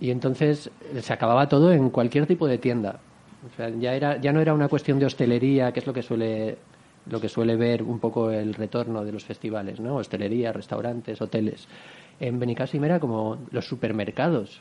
[0.00, 3.00] Y entonces eh, se acababa todo en cualquier tipo de tienda.
[3.46, 6.02] O sea, ya, era, ya no era una cuestión de hostelería, que es lo que
[6.02, 6.56] suele
[7.06, 9.96] lo que suele ver un poco el retorno de los festivales, ¿no?
[9.96, 11.66] Hostelería, restaurantes, hoteles.
[12.20, 14.60] En Benicàssim era como los supermercados.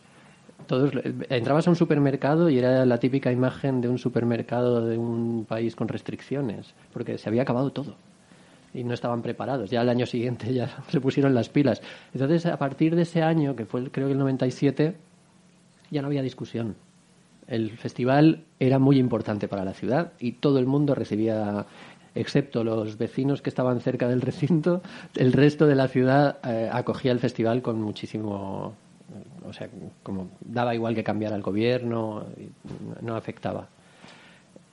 [0.67, 0.91] Todos
[1.29, 5.75] entrabas a un supermercado y era la típica imagen de un supermercado de un país
[5.75, 7.95] con restricciones, porque se había acabado todo
[8.73, 9.69] y no estaban preparados.
[9.69, 11.81] Ya al año siguiente ya se pusieron las pilas.
[12.13, 14.95] Entonces, a partir de ese año, que fue creo que el 97,
[15.89, 16.75] ya no había discusión.
[17.47, 21.65] El festival era muy importante para la ciudad y todo el mundo recibía,
[22.15, 24.81] excepto los vecinos que estaban cerca del recinto,
[25.15, 28.73] el resto de la ciudad eh, acogía el festival con muchísimo,
[29.45, 29.69] o sea,
[30.03, 32.25] como daba igual que cambiara el gobierno,
[33.01, 33.67] no afectaba.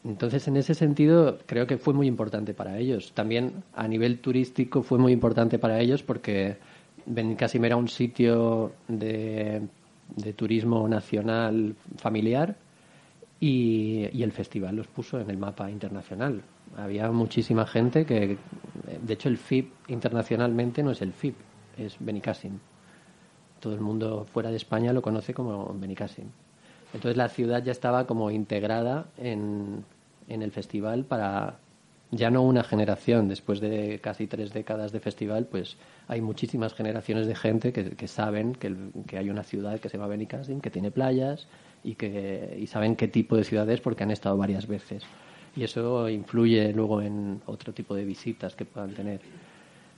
[0.04, 3.12] Entonces, en ese sentido, creo que fue muy importante para ellos.
[3.12, 6.56] También a nivel turístico fue muy importante para ellos porque
[7.06, 9.62] Benicàssim era un sitio de,
[10.36, 12.56] turismo nacional familiar
[13.40, 16.42] y el festival los puso en el mapa internacional.
[16.78, 18.38] Había muchísima gente que,
[19.02, 21.34] de hecho, el FIP internacionalmente no es el FIP,
[21.76, 22.58] es Benicàssim.
[23.58, 26.26] Todo el mundo fuera de España lo conoce como Benicàssim.
[26.94, 29.84] Entonces la ciudad ya estaba como integrada en,
[30.28, 31.58] en el festival para
[32.12, 37.26] ya no una generación, después de casi tres décadas de festival, pues hay muchísimas generaciones
[37.26, 38.74] de gente que, saben que,
[39.06, 41.48] que, hay una ciudad que se llama Benicassim, que tiene playas
[41.82, 45.02] y que y saben qué tipo de ciudad es porque han estado varias veces.
[45.58, 49.20] Y eso influye luego en otro tipo de visitas que puedan tener.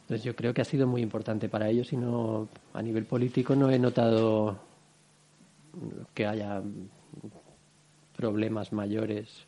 [0.00, 3.54] Entonces yo creo que ha sido muy importante para ellos y no a nivel político
[3.54, 4.58] no he notado
[6.14, 6.62] que haya
[8.16, 9.46] problemas mayores.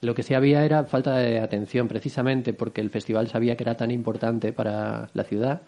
[0.00, 3.76] Lo que sí había era falta de atención, precisamente porque el festival sabía que era
[3.76, 5.60] tan importante para la ciudad,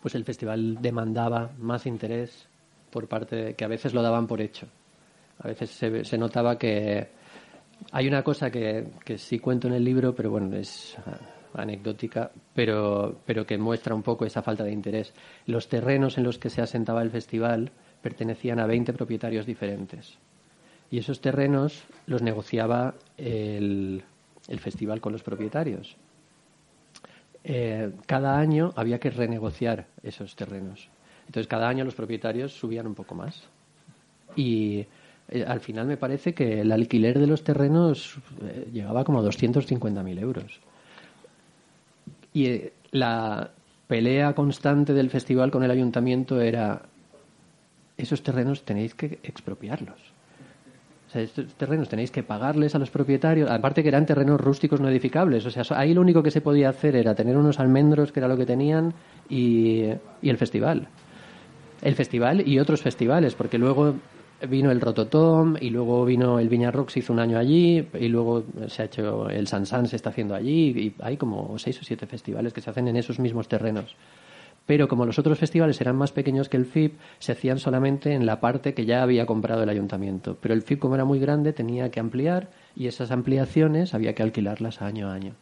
[0.00, 2.46] pues el festival demandaba más interés
[2.92, 4.68] por parte de, que a veces lo daban por hecho.
[5.40, 7.23] A veces se, se notaba que
[7.92, 10.96] hay una cosa que, que, sí cuento en el libro, pero bueno, es
[11.54, 15.14] anecdótica, pero, pero que muestra un poco esa falta de interés.
[15.46, 17.70] Los terrenos en los que se asentaba el festival
[18.02, 20.18] pertenecían a 20 propietarios diferentes.
[20.90, 24.04] Y esos terrenos los negociaba el,
[24.48, 25.96] el festival con los propietarios.
[27.42, 30.88] Eh, cada año había que renegociar esos terrenos.
[31.26, 33.42] Entonces, cada año los propietarios subían un poco más.
[34.36, 34.86] Y
[35.28, 39.22] eh, al final me parece que el alquiler de los terrenos eh, llegaba como a
[39.22, 40.60] 250.000 euros.
[42.32, 43.50] Y eh, la
[43.86, 46.82] pelea constante del festival con el ayuntamiento era
[47.96, 50.12] esos terrenos tenéis que expropiarlos.
[51.08, 54.80] O sea, estos terrenos tenéis que pagarles a los propietarios, aparte que eran terrenos rústicos
[54.80, 55.46] no edificables.
[55.46, 58.28] O sea, ahí lo único que se podía hacer era tener unos almendros, que era
[58.28, 58.92] lo que tenían,
[59.28, 59.84] y,
[60.20, 60.88] y el festival.
[61.82, 63.94] El festival y otros festivales, porque luego
[64.48, 68.08] vino el Rototom y luego vino el Viña Rock, se hizo un año allí y
[68.08, 71.84] luego se ha hecho el Sansan, se está haciendo allí y hay como seis o
[71.84, 73.96] siete festivales que se hacen en esos mismos terrenos.
[74.66, 78.24] Pero como los otros festivales eran más pequeños que el FIP, se hacían solamente en
[78.24, 80.38] la parte que ya había comprado el ayuntamiento.
[80.40, 84.22] Pero el FIP, como era muy grande, tenía que ampliar y esas ampliaciones había que
[84.22, 85.34] alquilarlas año a año.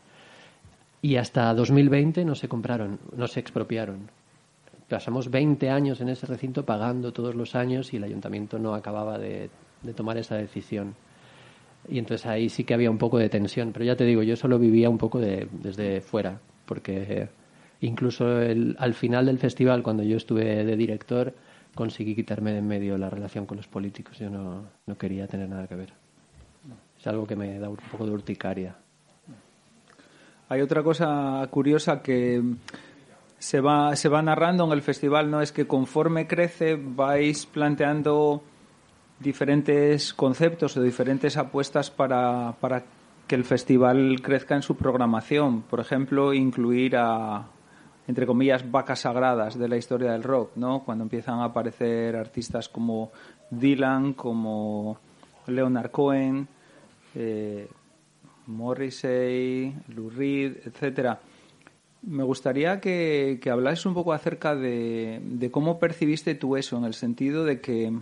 [1.02, 4.10] Y hasta 2020 no se compraron, no se expropiaron
[4.92, 9.18] pasamos 20 años en ese recinto pagando todos los años y el ayuntamiento no acababa
[9.18, 9.48] de,
[9.96, 10.94] tomar esa decisión.
[11.88, 13.72] Y entonces ahí sí que había un poco de tensión.
[13.72, 17.30] Pero ya te digo, yo solo vivía un poco de, desde fuera, porque
[17.80, 21.32] incluso el, al final del festival, cuando yo estuve de director,
[21.74, 24.18] conseguí quitarme de en medio la relación con los políticos.
[24.18, 25.94] Yo no, no quería tener nada que ver.
[27.00, 28.76] Es algo que me da un poco de urticaria.
[30.50, 32.42] Hay otra cosa curiosa que
[33.42, 35.42] se va, se va narrando en el festival, ¿no?
[35.42, 38.40] Es que conforme crece vais planteando
[39.18, 42.84] diferentes conceptos o diferentes apuestas para, para
[43.26, 45.62] que el festival crezca en su programación.
[45.62, 47.48] Por ejemplo, incluir a,
[48.06, 50.84] entre comillas, vacas sagradas de la historia del rock, ¿no?
[50.84, 53.10] Cuando empiezan a aparecer artistas como
[53.50, 54.98] Dylan, como
[55.48, 56.46] Leonard Cohen,
[57.16, 57.68] eh,
[58.46, 61.18] Morrissey, Lou Reed, etcétera
[62.02, 66.84] me gustaría que, que hablases un poco acerca de, de, cómo percibiste tú eso, en
[66.84, 67.92] el sentido de que,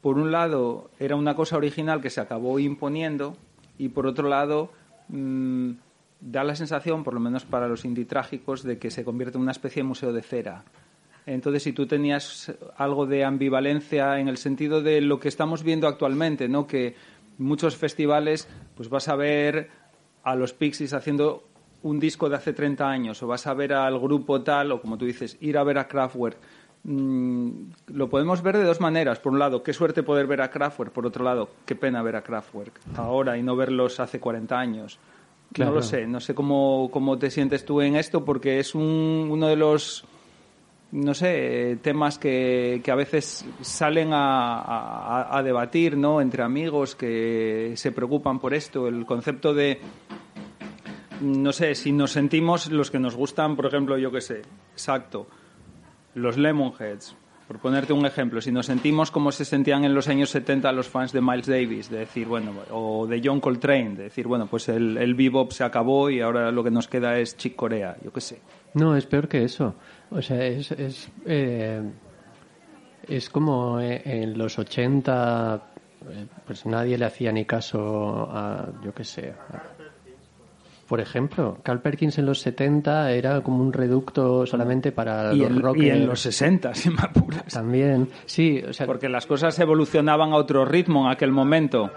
[0.00, 3.36] por un lado, era una cosa original que se acabó imponiendo
[3.78, 4.70] y, por otro lado,
[5.08, 5.72] mmm,
[6.20, 9.42] da la sensación, por lo menos para los indie trágicos, de que se convierte en
[9.42, 10.64] una especie de museo de cera.
[11.24, 15.88] Entonces, si tú tenías algo de ambivalencia en el sentido de lo que estamos viendo
[15.88, 16.66] actualmente, ¿no?
[16.66, 16.94] que
[17.38, 19.70] muchos festivales, pues vas a ver
[20.22, 21.44] a los Pixies haciendo
[21.86, 24.98] un disco de hace 30 años o vas a ver al grupo tal o como
[24.98, 26.36] tú dices, ir a ver a Kraftwerk,
[26.84, 27.50] mmm,
[27.88, 29.20] lo podemos ver de dos maneras.
[29.20, 30.92] Por un lado, qué suerte poder ver a Kraftwerk.
[30.92, 34.98] Por otro lado, qué pena ver a Kraftwerk ahora y no verlos hace 40 años.
[35.52, 35.70] Claro.
[35.70, 39.28] No lo sé, no sé cómo, cómo te sientes tú en esto porque es un,
[39.30, 40.04] uno de los
[40.90, 46.20] no sé, temas que, que a veces salen a, a, a, debatir, ¿no?
[46.20, 48.86] Entre amigos que se preocupan por esto.
[48.86, 49.80] El concepto de
[51.20, 55.26] no sé, si nos sentimos los que nos gustan, por ejemplo, yo qué sé, exacto,
[56.14, 60.30] los Lemonheads, por ponerte un ejemplo, si nos sentimos como se sentían en los años
[60.30, 64.26] 70 los fans de Miles Davis, de decir, bueno, o de John Coltrane, de decir,
[64.26, 67.54] bueno, pues el, el bebop se acabó y ahora lo que nos queda es Chick
[67.54, 68.40] Corea, yo qué sé.
[68.74, 69.76] No, es peor que eso.
[70.10, 71.82] O sea, es, es, eh,
[73.06, 75.62] es como en los 80,
[76.46, 79.34] pues nadie le hacía ni caso a, yo qué sé,
[80.86, 85.60] por ejemplo, Carl Perkins en los 70 era como un reducto solamente para y los
[85.60, 85.84] rockers.
[85.84, 87.52] Y en los 60, si me apuras.
[87.52, 88.62] También, sí.
[88.68, 91.90] O sea, Porque las cosas evolucionaban a otro ritmo en aquel momento.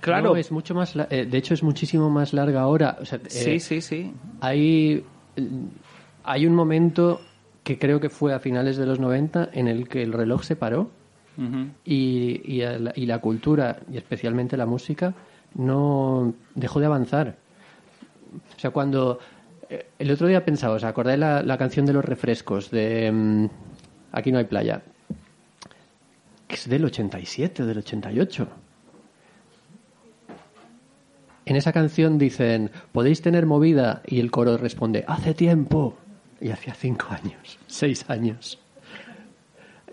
[0.00, 0.30] Claro.
[0.30, 2.96] No, es mucho más, eh, de hecho es muchísimo más larga ahora.
[3.00, 4.12] O sea, sí, eh, sí, sí.
[4.40, 5.04] Hay,
[6.22, 7.20] hay un momento
[7.64, 10.54] que creo que fue a finales de los 90 en el que el reloj se
[10.54, 10.90] paró
[11.84, 15.12] y, y, la cultura, y especialmente la música,
[15.54, 17.36] no dejó de avanzar.
[18.56, 19.18] O sea, cuando
[19.68, 23.46] eh, el otro día pensaba, ¿os acordáis la, la canción de los refrescos de mm,
[24.16, 24.80] Aquí no hay playa?
[26.48, 28.48] Que es del 87, del 88.
[31.44, 35.98] En esa canción dicen, podéis tener movida, y el coro responde, hace tiempo.
[36.40, 38.58] Y hacía cinco años, seis años.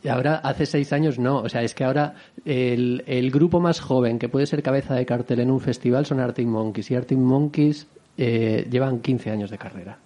[0.03, 1.37] Y ahora, hace seis años no.
[1.37, 5.05] O sea, es que ahora el, el, grupo más joven que puede ser cabeza de
[5.05, 6.91] cartel en un festival son Arctic Monkeys.
[6.91, 7.87] Y Arctic Monkeys
[8.17, 9.97] eh, llevan 15 años de carrera.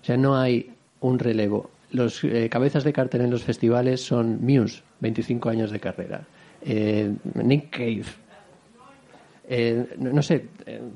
[0.00, 0.70] O sea, no hay
[1.00, 1.70] un relevo.
[1.90, 6.22] Los eh, cabezas de cartel en los festivales son Muse, 25 años de carrera.
[6.62, 8.04] Eh, Nick Cave.
[9.98, 10.46] no, no, sé,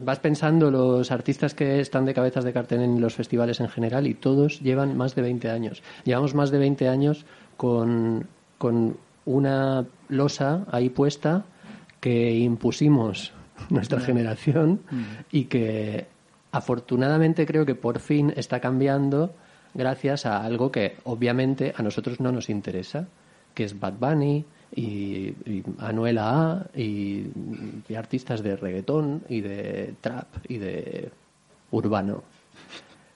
[0.02, 4.06] vas pensando los artistas que están de cabezas de cartel en los festivales en general
[4.06, 5.82] y todos llevan más de 20 años.
[6.04, 7.26] Llevamos más de 20 años
[7.58, 8.96] con, con
[9.26, 11.44] una losa ahí puesta
[12.00, 13.32] que impusimos
[13.68, 14.80] nuestra generación
[15.30, 16.06] y que
[16.52, 19.34] afortunadamente creo que por fin está cambiando
[19.74, 23.08] gracias a algo que obviamente a nosotros no nos interesa,
[23.54, 24.44] que es Bad Bunny
[24.74, 25.34] y,
[25.78, 27.26] Anuela A y,
[27.88, 31.10] y, artistas de reggaetón y de trap y de
[31.72, 32.22] urbano.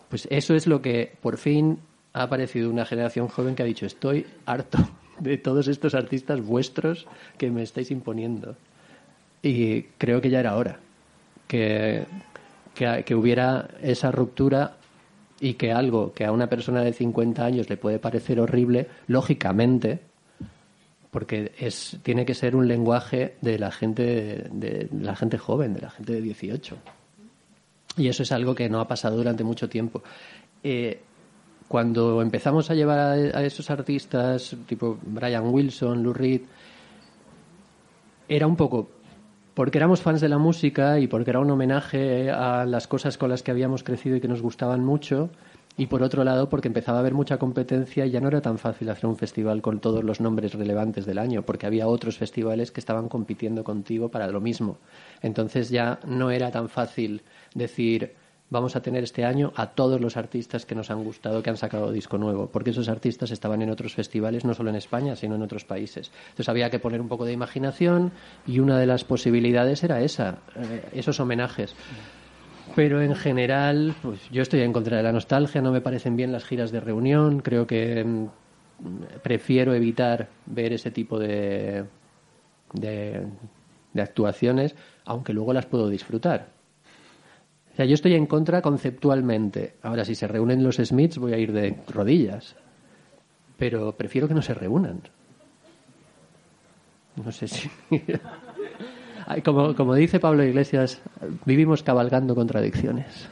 [0.09, 1.79] Pues eso es lo que por fin
[2.13, 4.79] ha aparecido una generación joven que ha dicho estoy harto
[5.21, 7.07] de todos estos artistas vuestros
[7.39, 8.57] que me estáis imponiendo.
[9.43, 10.79] Y creo que ya era hora
[11.49, 12.07] que,
[12.75, 14.77] que, hubiera esa ruptura
[15.41, 20.01] y que algo que a una persona de 50 años le puede parecer horrible, lógicamente,
[21.11, 25.81] porque es, tiene que ser un lenguaje de la gente de, la gente joven, de
[25.83, 26.77] la gente de 18.
[27.99, 30.03] Y eso es algo que no ha pasado durante mucho tiempo.
[30.63, 31.03] Eh,
[31.73, 36.43] cuando empezamos a llevar a, esos artistas, tipo Brian Wilson, Lou Reed,
[38.29, 38.91] era un poco
[39.55, 43.31] porque éramos fans de la música y porque era un homenaje a las cosas con
[43.31, 45.31] las que habíamos crecido y que nos gustaban mucho.
[45.79, 48.59] Y por otro lado, porque empezaba a haber mucha competencia y ya no era tan
[48.59, 52.71] fácil hacer un festival con todos los nombres relevantes del año, porque había otros festivales
[52.71, 54.77] que estaban compitiendo contigo para lo mismo.
[55.23, 57.23] Entonces ya no era tan fácil
[57.55, 58.13] decir,
[58.53, 61.57] vamos a tener este año a todos los artistas que nos han gustado, que han
[61.57, 65.37] sacado disco nuevo, porque esos artistas estaban en otros festivales, no solo en España, sino
[65.37, 66.13] en otros países.
[66.25, 68.13] Entonces había que poner un poco de imaginación
[68.47, 71.75] y una de las posibilidades era esa, eh, esos homenajes.
[72.77, 76.31] Pero en general, pues yo estoy en contra de la nostalgia, no me parecen bien
[76.31, 78.27] las giras de reunión, creo que mm,
[79.23, 81.87] prefiero evitar ver ese tipo de,
[82.75, 83.27] de,
[83.95, 84.77] de actuaciones,
[85.07, 86.62] aunque luego las puedo disfrutar
[87.73, 89.77] o sea, yo estoy en contra conceptualmente.
[89.83, 92.55] Ahora, si se reúnen los Smiths, voy a ir de rodillas.
[93.57, 95.01] Pero prefiero que no se reúnan.
[97.17, 97.71] No sé si.
[99.45, 101.01] como, como dice Pablo Iglesias,
[101.47, 103.27] vivimos cabalgando contradicciones.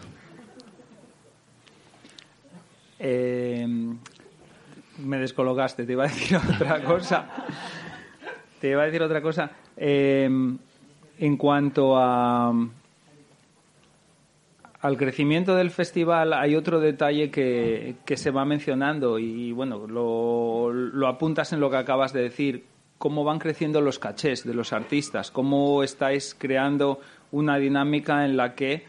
[2.98, 3.66] Eh,
[4.98, 7.26] me descolocaste, te iba a decir otra cosa.
[8.58, 9.50] te iba a decir otra cosa.
[9.76, 10.30] Eh,
[11.18, 12.52] en cuanto a
[14.80, 21.06] al crecimiento del festival hay otro detalle que, se va mencionando y bueno, lo, lo,
[21.06, 22.64] apuntas en lo que acabas de decir,
[22.96, 27.00] cómo van creciendo los cachés de los artistas, cómo estáis creando
[27.30, 28.84] una dinámica en la que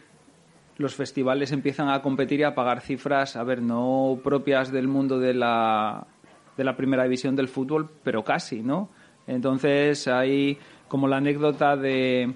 [0.77, 5.19] los festivales empiezan a competir y a pagar cifras, a ver, no propias del mundo
[5.19, 6.07] de la,
[6.57, 8.89] de la primera división del fútbol, pero casi, ¿no?
[9.27, 12.33] Entonces hay como la anécdota de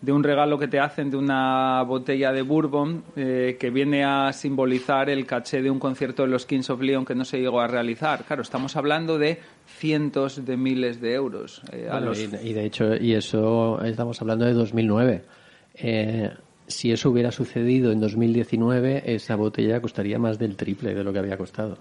[0.00, 4.32] de un regalo que te hacen de una botella de bourbon eh, que viene a
[4.32, 7.60] simbolizar el caché de un concierto de los Kings of Leon que no se llegó
[7.60, 8.24] a realizar.
[8.24, 11.62] Claro, estamos hablando de cientos de miles de euros.
[11.72, 11.90] Eh,
[12.42, 15.24] y, de hecho, y eso estamos hablando de 2009.
[15.74, 16.30] Eh,
[16.66, 21.18] si eso hubiera sucedido en 2019, esa botella costaría más del triple de lo que
[21.18, 21.78] había costado.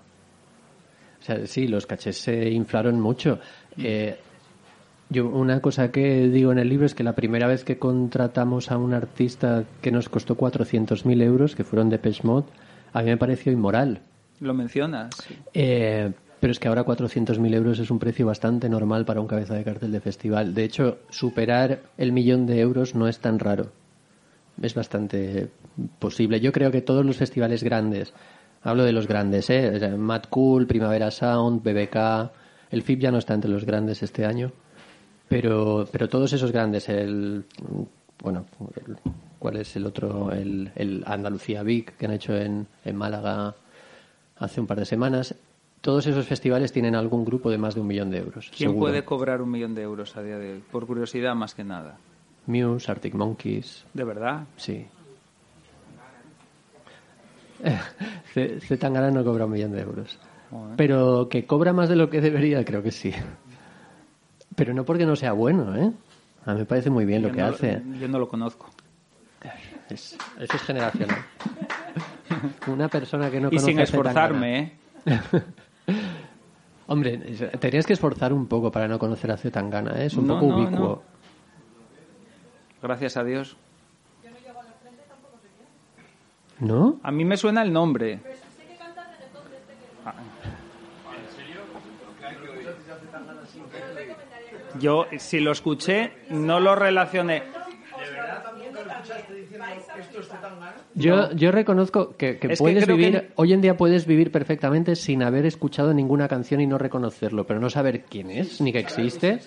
[1.20, 3.40] O sea, sí, los cachés se inflaron mucho.
[5.10, 8.72] Yo una cosa que digo en el libro es que la primera vez que contratamos
[8.72, 12.48] a un artista que nos costó 400.000 euros, que fueron de Mode,
[12.92, 14.02] a mí me pareció inmoral.
[14.42, 15.16] Lo mencionas.
[15.54, 19.56] Eh, pero es que ahora 400.000 euros es un precio bastante normal para un cabeza
[19.56, 20.54] de cartel de festival.
[20.54, 23.72] De hecho, superar el millón de euros no es tan raro.
[24.62, 25.48] Es bastante
[26.00, 26.42] posible.
[26.42, 28.14] Yo creo que todos los festivales grandes,
[28.62, 29.96] hablo de los grandes, ¿eh?
[29.98, 32.32] Mad Cool, Primavera Sound, BBK,
[32.72, 34.52] el FIP ya no está entre los grandes este año
[35.30, 37.46] pero, pero todos esos grandes, el,
[38.22, 38.46] bueno,
[39.40, 40.32] ¿cuál es el otro?
[40.32, 43.56] El, el Andalucía Big que han hecho en, en Málaga
[44.38, 45.36] hace un par de semanas.
[45.82, 48.52] todos esos festivales tienen algún grupo de más de un millón de euros.
[48.56, 48.88] ¿Quién seguro.
[48.90, 50.64] puede cobrar un millón de euros a día de hoy?
[50.72, 51.98] Por curiosidad, más que nada.
[52.46, 54.46] Muse, Arctic Monkeys, ¿De verdad?
[54.56, 54.86] sí.
[58.68, 60.20] Z no cobra un millón de euros.
[60.78, 63.12] Pero que cobra más de lo que debería, creo que sí.
[64.58, 65.92] Pero no porque no sea bueno, ¿eh?
[66.46, 67.82] A mí me parece muy bien lo que no- hace.
[68.00, 68.70] Yo no lo conozco.
[69.90, 71.20] Es- eso es generacional.
[72.68, 74.58] Una persona que no y conoce sin Z Tangana.
[74.58, 74.60] esforzarme,
[75.06, 75.22] ¿eh?
[76.88, 77.18] Hombre,
[77.60, 80.08] tenías que esforzar un poco para no conocer a Zetangana, ¿eh?
[80.08, 81.04] Es un No, poco no, ubicuo.
[82.82, 83.56] Gracias a Dios.
[86.60, 87.00] ¿No?
[87.04, 88.20] A mí me suena el nombre.
[94.80, 97.44] Yo, si lo escuché, no lo relacioné.
[100.94, 104.32] Yo, yo reconozco que, que Es que puedes que- vivir, hoy en día puedes vivir
[104.32, 108.72] perfectamente sin haber escuchado ninguna canción y no reconocerlo, pero no saber quién es, ni
[108.72, 109.40] que existe.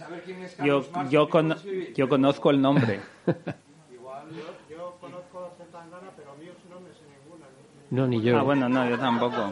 [0.65, 1.57] Yo, yo, cono-
[1.95, 3.01] yo conozco el nombre.
[7.91, 8.39] No, ni yo.
[8.39, 9.51] Ah, bueno, no, yo tampoco.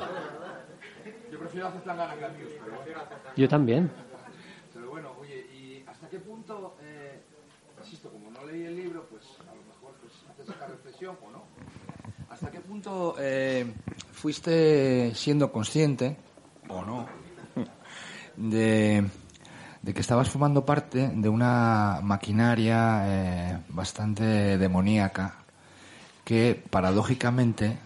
[3.37, 3.91] Yo también.
[4.75, 7.21] Pero bueno, oye, ¿y hasta qué punto, eh,
[7.85, 11.31] insisto, como no leí el libro, pues a lo mejor pues, haces esta reflexión o
[11.31, 11.43] no?
[12.31, 13.71] ¿Hasta qué punto eh,
[14.13, 16.17] fuiste siendo consciente,
[16.69, 17.07] o no,
[18.37, 19.05] de,
[19.83, 25.45] de que estabas formando parte de una maquinaria eh, bastante demoníaca
[26.25, 27.77] que paradójicamente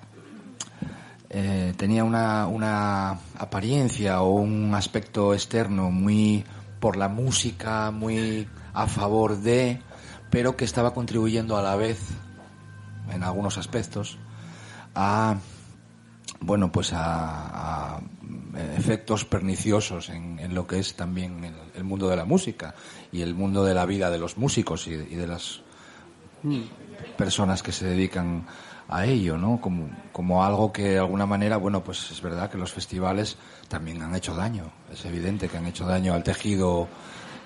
[1.29, 6.45] eh, tenía una, una apariencia o un aspecto externo muy
[6.83, 9.80] por la música, muy a favor de,
[10.30, 12.01] pero que estaba contribuyendo a la vez,
[13.12, 14.18] en algunos aspectos,
[14.93, 15.37] a
[16.41, 18.01] bueno pues a, a
[18.76, 22.74] efectos perniciosos en, en lo que es también el, el mundo de la música
[23.12, 25.62] y el mundo de la vida de los músicos y, y de las
[27.16, 29.61] personas que se dedican a ello, ¿no?
[29.61, 33.36] Como, como algo que de alguna manera, bueno, pues es verdad que los festivales
[33.68, 34.64] también han hecho daño.
[34.93, 36.88] Es evidente que han hecho daño al tejido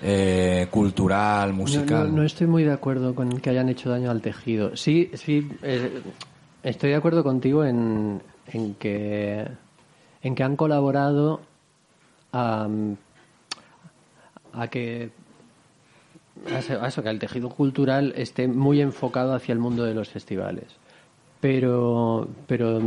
[0.01, 2.09] eh, cultural, musical.
[2.09, 4.75] no- no estoy muy de acuerdo con que hayan hecho daño al tejido.
[4.75, 6.01] Sí, sí, eh,
[6.63, 9.47] estoy de acuerdo contigo en, en que
[10.21, 11.41] en que han colaborado
[12.33, 12.67] a,
[14.53, 15.11] a que
[16.51, 20.09] a a eso, que el tejido cultural esté muy enfocado hacia el mundo de los
[20.09, 20.65] festivales.
[21.39, 22.81] Pero, pero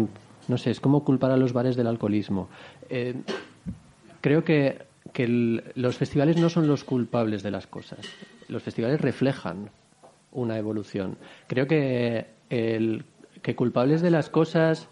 [0.48, 2.48] no sé, es como culpar a los bares del alcoholismo.
[2.88, 3.14] Eh,
[4.20, 5.28] creo que, que
[5.74, 8.00] los festivales no son los culpables de las cosas.
[8.48, 9.70] Los festivales reflejan
[10.32, 11.16] una evolución.
[11.46, 13.04] Creo que, el,
[13.42, 14.88] que culpables de las cosas.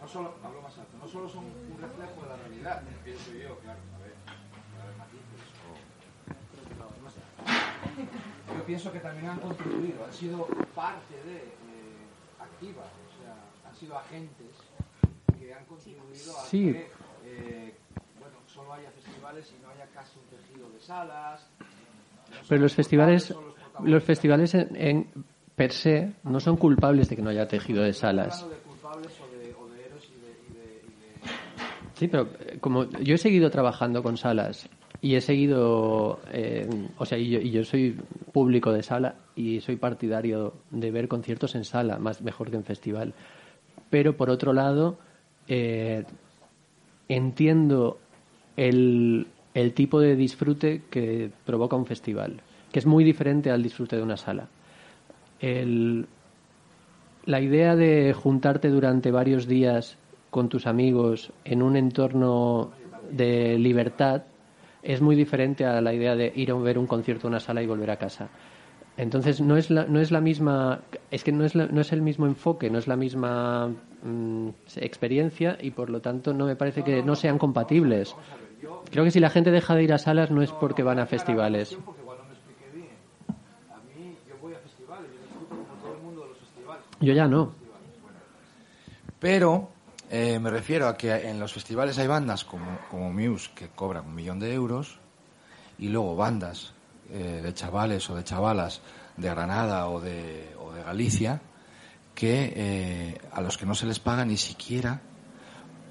[0.00, 3.56] No solo, hablo más alto, no solo son un reflejo de la realidad, pienso yo,
[3.60, 5.74] claro, a ver, a ver matices o...
[8.58, 12.04] Yo pienso que también han contribuido, han sido parte de, eh,
[12.38, 13.34] activa, o sea,
[13.70, 14.50] han sido agentes
[15.38, 16.72] que han contribuido a Sí.
[16.72, 16.90] que,
[17.24, 17.74] eh,
[18.20, 21.46] bueno, solo haya festivales y no haya casi un tejido de salas.
[22.48, 23.34] Pero los festivales,
[23.82, 25.24] los festivales en, en
[25.56, 28.46] per se no son culpables de que no haya tejido de salas.
[28.48, 31.08] de culpables o de, o de héroes y de, y de, y de...
[31.98, 34.68] Sí, pero eh, como yo he seguido trabajando con salas
[35.02, 37.96] y he seguido, eh, o sea, y yo, y yo soy
[38.32, 42.62] público de sala y soy partidario de ver conciertos en sala, más mejor que en
[42.62, 43.14] festival.
[43.90, 44.98] Pero por otro lado,
[45.48, 46.04] eh,
[47.08, 47.98] entiendo
[48.56, 53.96] el, el tipo de disfrute que provoca un festival, que es muy diferente al disfrute
[53.96, 54.46] de una sala.
[55.40, 56.06] El,
[57.24, 59.98] la idea de juntarte durante varios días
[60.30, 62.70] con tus amigos en un entorno
[63.12, 64.22] de libertad
[64.82, 67.62] es muy diferente a la idea de ir a ver un concierto a una sala
[67.62, 68.28] y volver a casa.
[68.96, 71.92] Entonces no es la, no es la misma, es que no es, la- no es
[71.92, 73.68] el mismo enfoque, no es la misma
[74.02, 78.14] mm, experiencia y por lo tanto no me parece que no sean compatibles.
[78.90, 81.06] Creo que si la gente deja de ir a salas no es porque van a
[81.06, 81.76] festivales.
[87.00, 87.52] Yo ya no.
[89.20, 89.68] Pero
[90.10, 94.06] eh, me refiero a que en los festivales hay bandas como, como Muse que cobran
[94.06, 94.98] un millón de euros
[95.78, 96.72] y luego bandas
[97.10, 98.80] eh, de chavales o de chavalas
[99.16, 101.40] de Granada o de, o de Galicia
[102.14, 105.00] que eh, a los que no se les paga ni siquiera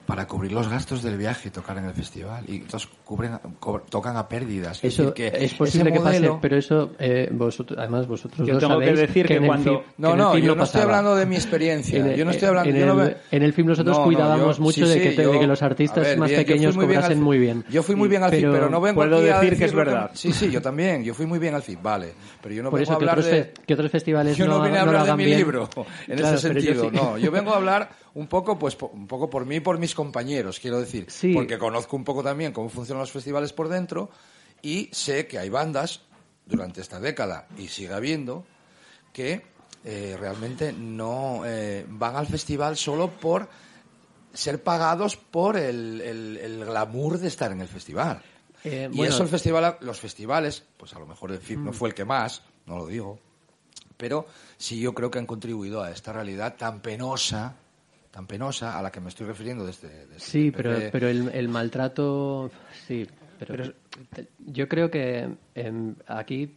[0.07, 2.45] para cubrir los gastos del viaje y tocar en el festival.
[2.47, 4.81] Y entonces, cubren, co- tocan a pérdidas.
[4.83, 8.53] Eso decir, que es posible que pase, modelo- pero eso, eh, vosotros, además vosotros Yo
[8.53, 10.63] dos tengo que sabéis decir que el cuando- film- No, que no, film yo no
[10.63, 11.99] estoy hablando de mi experiencia.
[11.99, 12.69] En yo no estoy hablando.
[12.69, 15.01] en yo no el- en el film nosotros No, no, cuidábamos yo- mucho sí, de,
[15.01, 16.97] que, te- de yo- que los artistas a ver, más bien, yo pequeños muy bien
[16.97, 17.23] al cobrasen fin.
[17.25, 17.65] muy bien.
[17.69, 19.73] Yo fui muy bien al FIP, pero no vengo Puedo aquí a decir que es
[19.73, 20.11] verdad.
[20.13, 21.03] Sí, sí, yo también.
[21.03, 22.13] Yo fui muy bien al FIP, vale.
[22.41, 23.53] Pero yo no Por vengo eso a que hablar otros, de...
[23.65, 25.69] que otros festivales Yo no, no, vine a hablar de mi libro,
[26.07, 26.91] en ese yo sentido.
[26.91, 29.77] No, yo vengo a hablar un poco, pues, po- un poco por mí y por
[29.77, 31.05] mis compañeros, quiero decir.
[31.09, 31.33] Sí.
[31.33, 34.09] Porque conozco un poco también cómo funcionan los festivales por dentro
[34.61, 36.01] y sé que hay bandas
[36.45, 38.43] durante esta década y sigue habiendo
[39.13, 39.43] que
[39.83, 43.47] eh, realmente no eh, van al festival solo por
[44.33, 48.21] ser pagados por el, el- el glamour de estar en el festival.
[48.63, 49.13] Eh, y bueno.
[49.13, 52.03] eso el festival, los festivales, pues a lo mejor el FIP no fue el que
[52.05, 53.19] más, no lo digo,
[53.95, 54.25] pero
[54.57, 57.55] sí yo creo que han contribuido a esta realidad tan penosa,
[58.17, 60.89] tan penosa a la que me estoy refiriendo desde, desde Sí, pero, empecé.
[60.91, 62.49] pero el, el maltrato,
[62.87, 63.05] sí,
[63.37, 63.71] pero,
[64.47, 66.55] yo creo que em, aquí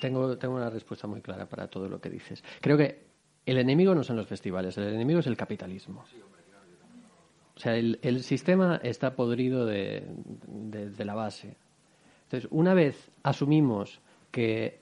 [0.00, 2.42] tengo, tengo una respuesta muy clara para todo lo que dices.
[2.62, 3.04] Creo que
[3.44, 6.02] el enemigo no son los festivales, el enemigo es el capitalismo.
[7.56, 10.06] O sea, el, el sistema está podrido de,
[10.46, 11.58] de- de la base.
[12.22, 14.00] Entonces, una vez asumimos
[14.30, 14.80] que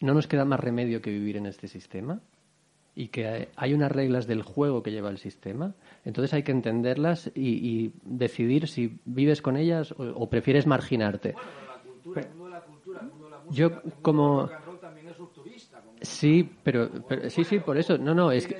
[0.00, 2.18] no nos queda más remedio que vivir en este sistema
[2.94, 5.74] y que hay unas reglas del juego que lleva el sistema,
[6.04, 7.48] entonces hay que entenderlas y,
[7.84, 11.34] y decidir si vives con ellas o, o prefieres marginarte.
[13.50, 13.70] Yo
[14.02, 14.48] como
[16.00, 18.56] sí, pero, pero- sí, sí, por eso, no, no, es que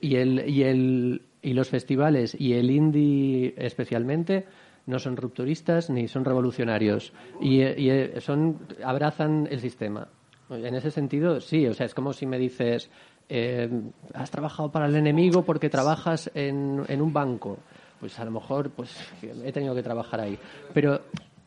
[0.00, 4.46] y el y el y los festivales y el indie especialmente
[4.86, 10.08] no son rupturistas ni son revolucionarios y, y, eh, son abrazan el sistema.
[10.50, 12.90] En ese sentido, sí, o sea, es como si me dices
[13.34, 13.66] eh,
[14.12, 17.56] has trabajado para el enemigo porque trabajas en, un banco.
[17.98, 20.38] Pues a lo mejor pues he tenido que trabajar ahí.
[20.74, 21.00] Pero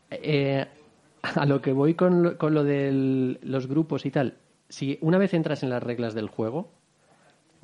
[0.09, 0.65] eh,
[1.21, 4.33] a lo que voy con con lo de los grupos y tal,
[4.67, 6.71] si una vez entras en las reglas del juego,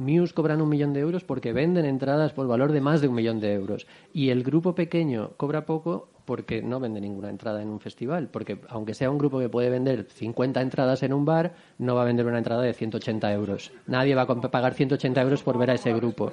[0.01, 3.15] Muse cobran un millón de euros porque venden entradas por valor de más de un
[3.15, 3.87] millón de euros.
[4.13, 8.29] Y el grupo pequeño cobra poco porque no vende ninguna entrada en un festival.
[8.29, 12.01] Porque aunque sea un grupo que puede vender 50 entradas en un bar, no va
[12.01, 13.71] a vender una entrada de 180 euros.
[13.87, 16.31] Nadie va a pagar 180 euros por ver a ese grupo.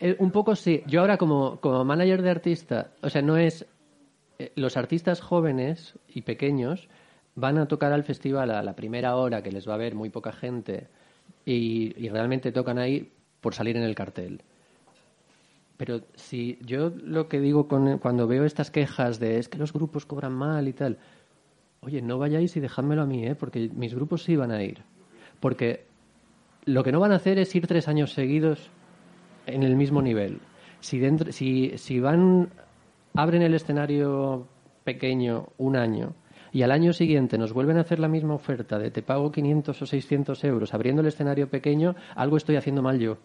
[0.00, 0.82] Eh, un poco sí.
[0.86, 3.66] Yo ahora como, como manager de artista, o sea, no es...
[4.38, 6.88] eh, los artistas jóvenes y pequeños
[7.34, 10.10] van a tocar al festival a la primera hora que les va a ver muy
[10.10, 10.88] poca gente
[11.44, 14.42] y, y realmente tocan ahí por salir en el cartel.
[15.76, 19.72] Pero si yo lo que digo con, cuando veo estas quejas de es que los
[19.72, 20.98] grupos cobran mal y tal,
[21.80, 23.34] oye, no vayáis y dejádmelo a mí, ¿eh?
[23.34, 24.82] porque mis grupos sí van a ir.
[25.40, 25.84] Porque
[26.64, 28.70] lo que no van a hacer es ir tres años seguidos
[29.46, 30.38] en el mismo nivel.
[30.78, 32.50] Si, dentro, si, si van,
[33.14, 34.46] abren el escenario
[34.84, 36.14] pequeño un año
[36.52, 39.80] y al año siguiente nos vuelven a hacer la misma oferta de te pago 500
[39.82, 43.18] o 600 euros abriendo el escenario pequeño, algo estoy haciendo mal yo.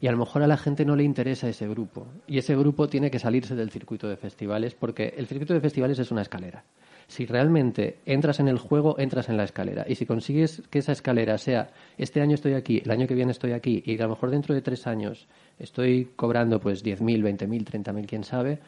[0.00, 2.06] Y a lo mejor a la gente no le interesa ese grupo.
[2.28, 5.98] Y ese grupo tiene que salirse del circuito de festivales porque el circuito de festivales
[5.98, 6.62] es una escalera.
[7.08, 9.84] Si realmente entras en el juego, entras en la escalera.
[9.88, 13.32] Y si consigues que esa escalera sea, este año estoy aquí, el año que viene
[13.32, 15.26] estoy aquí, y a lo mejor dentro de tres años
[15.58, 18.60] estoy cobrando pues 10.000, 20.000, 30.000, quién sabe,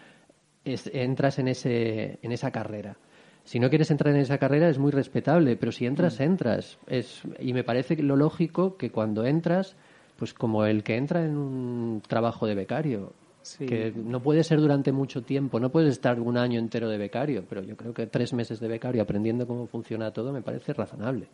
[0.64, 2.96] es- entras en, ese, en esa carrera.
[3.44, 6.78] Si no quieres entrar en esa carrera es muy respetable, pero si entras, entras.
[6.86, 9.76] Es, y me parece lo lógico que cuando entras,
[10.16, 13.12] pues como el que entra en un trabajo de becario,
[13.42, 13.64] Sí.
[13.64, 17.44] que no puede ser durante mucho tiempo, no puedes estar un año entero de becario,
[17.48, 21.26] pero yo creo que tres meses de becario aprendiendo cómo funciona todo me parece razonable.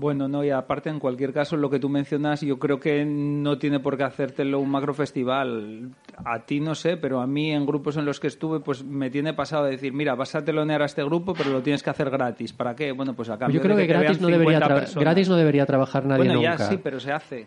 [0.00, 3.58] Bueno, no, y aparte, en cualquier caso, lo que tú mencionas, yo creo que no
[3.58, 5.90] tiene por qué hacértelo un macrofestival.
[6.24, 9.10] A ti no sé, pero a mí en grupos en los que estuve, pues me
[9.10, 11.90] tiene pasado de decir, mira, vas a telonear a este grupo, pero lo tienes que
[11.90, 12.54] hacer gratis.
[12.54, 12.92] ¿Para qué?
[12.92, 15.04] Bueno, pues a cambio yo creo de que, gratis, no debería 50 tra- personas.
[15.04, 16.56] gratis no debería trabajar nadie bueno, nunca.
[16.56, 17.46] ya sí, pero se hace.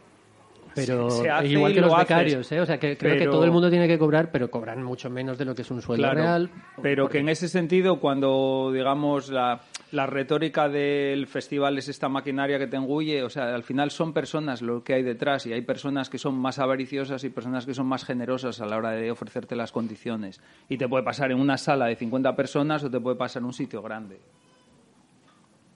[0.76, 2.08] pero se hace igual que lo los haces.
[2.10, 2.62] becarios, ¿eh?
[2.62, 5.38] o sea, que creo que todo el mundo tiene que cobrar, pero cobran mucho menos
[5.38, 6.49] de lo que es un sueldo Claro, real.
[6.82, 9.62] pero que en ese sentido, cuando, digamos, la,
[9.94, 14.12] la retórica del festival es esta maquinaria que te engulle, o sea, al final son
[14.12, 17.76] personas lo que hay detrás y hay personas que son más avariciosas y personas que
[17.76, 20.41] son más generosas a la hora de ofrecerte las condiciones.
[20.68, 23.46] Y te puede pasar en una sala de 50 personas o te puede pasar en
[23.46, 24.20] un sitio grande.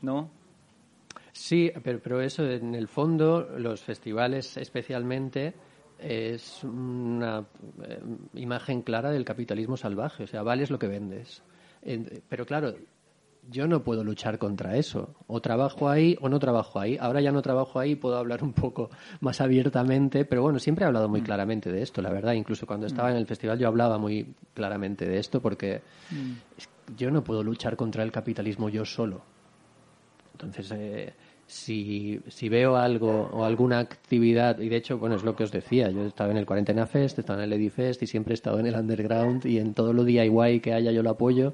[0.02, 0.30] ¿No?
[1.32, 5.54] Sí, pero, pero eso en el fondo, los festivales especialmente,
[6.00, 7.46] es una
[7.84, 8.00] eh,
[8.34, 10.24] imagen clara del capitalismo salvaje.
[10.24, 11.44] O sea, vales lo que vendes.
[11.84, 12.74] En- pero claro,
[13.50, 15.16] yo no puedo luchar contra eso.
[15.28, 16.98] O trabajo ahí o no trabajo ahí.
[17.00, 18.90] Ahora ya no trabajo ahí, puedo hablar un poco
[19.22, 22.34] más abiertamente, pero bueno, siempre he hablado muy claramente de esto, la verdad.
[22.34, 25.82] Incluso cuando estaba en el festival yo hablaba muy claramente de esto porque
[26.96, 29.22] yo no puedo luchar contra el capitalismo yo solo.
[30.34, 31.14] Entonces, eh,
[31.48, 35.52] si, si veo algo o alguna actividad, y de hecho, bueno, es lo que os
[35.52, 38.34] decía, yo he estado en el Cuarentena Fest, he estado en el Edifest y siempre
[38.34, 41.54] he estado en el Underground y en todo lo DIY que haya yo lo apoyo,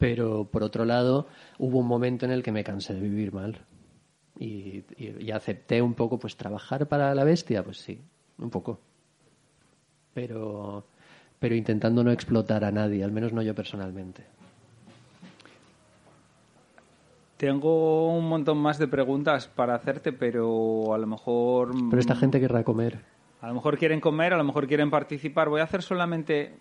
[0.00, 1.26] pero por otro lado
[1.58, 3.58] hubo un momento en el que me cansé de vivir mal
[4.38, 8.00] y, y, acepté un poco pues trabajar para la bestia, pues sí,
[8.38, 8.80] un poco.
[10.14, 10.86] Pero,
[11.38, 14.24] pero intentando no explotar a nadie, al menos no yo personalmente.
[17.36, 21.72] Tengo un montón más de preguntas para hacerte, pero a lo mejor...
[21.90, 23.00] Pero esta gente querrá comer.
[23.42, 25.50] A lo mejor quieren comer, a lo mejor quieren participar.
[25.50, 26.54] Voy a hacer solamente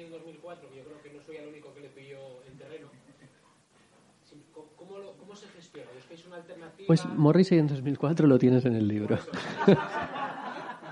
[0.00, 2.88] en 2004, que yo creo que no soy el único que le pilló el terreno.
[4.76, 5.88] ¿Cómo, cómo se gestiona?
[6.10, 6.86] ¿Es una alternativa?
[6.86, 9.18] Pues Morrissey en 2004 lo tienes en el libro.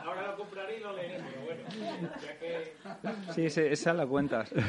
[0.05, 1.63] Ahora lo compraré y lo leeré, pero bueno,
[2.23, 2.73] ya que...
[3.51, 4.53] Sí, esa la cuentas.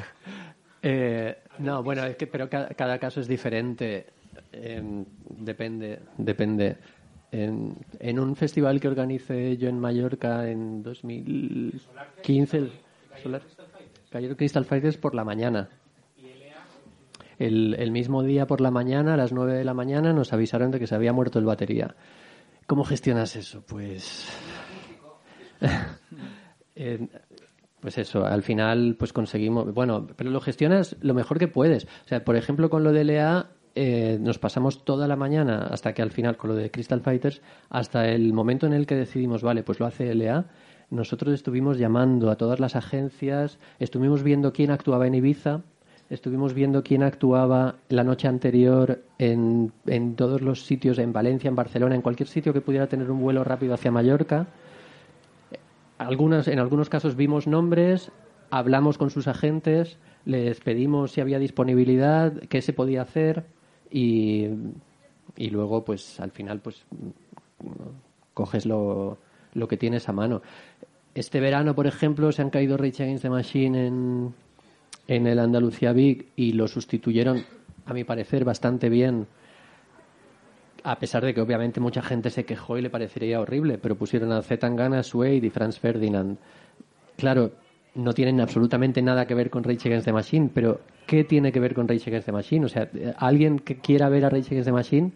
[0.86, 4.06] Eh, no, bueno, es que, pero cada, cada caso es diferente.
[4.52, 6.76] Eh, depende, depende.
[7.32, 12.70] En, en, un festival que organicé yo en Mallorca en 2015,
[13.22, 13.42] Solar,
[14.14, 15.70] Cayeron Crystal Fighters por la mañana.
[17.40, 20.70] El, el, mismo día por la mañana, a las 9 de la mañana, nos avisaron
[20.70, 21.96] de que se había muerto el batería.
[22.68, 23.64] ¿Cómo gestionas eso?
[23.68, 24.28] Pues.
[26.76, 27.08] eh,
[27.80, 29.74] pues eso, al final pues conseguimos.
[29.74, 31.86] Bueno, pero lo gestionas lo mejor que puedes.
[31.86, 35.94] O sea, por ejemplo, con lo de LA, eh, nos pasamos toda la mañana hasta
[35.94, 37.42] que al final, con lo de Crystal Fighters,
[37.72, 40.46] hasta el momento en el que decidimos, vale, pues lo hace LA
[40.94, 45.62] nosotros estuvimos llamando a todas las agencias, estuvimos viendo quién actuaba en Ibiza,
[46.12, 49.72] estuvimos viendo quién actuaba la noche anterior en,
[50.16, 53.44] todos los sitios, en Valencia, en Barcelona, en cualquier sitio que pudiera tener un vuelo
[53.44, 54.46] rápido hacia Mallorca.
[55.98, 58.12] En algunos casos vimos nombres,
[58.52, 63.46] hablamos con sus agentes, les pedimos si había disponibilidad, qué se podía hacer
[63.90, 64.48] y,
[65.36, 66.86] y luego, pues al final, pues
[68.36, 69.18] coges lo,
[69.54, 70.42] lo que tienes a mano.
[71.16, 74.34] Este verano, por ejemplo, se han caído Rage Against the Machine en,
[75.08, 77.44] en el Andalucía Big y lo sustituyeron,
[77.86, 79.28] a mi parecer, bastante bien.
[80.84, 84.32] A pesar de que obviamente mucha gente se quejó y le parecería horrible, pero pusieron
[84.32, 86.38] a Zetangana, Suede y Franz Ferdinand.
[87.16, 87.52] Claro,
[87.96, 91.60] no tienen absolutamente nada que ver con Rage Against the Machine, pero ¿qué tiene que
[91.60, 92.66] ver con Rage Against the Machine?
[92.66, 95.12] O sea, alguien que quiera ver a Rage Against the Machine,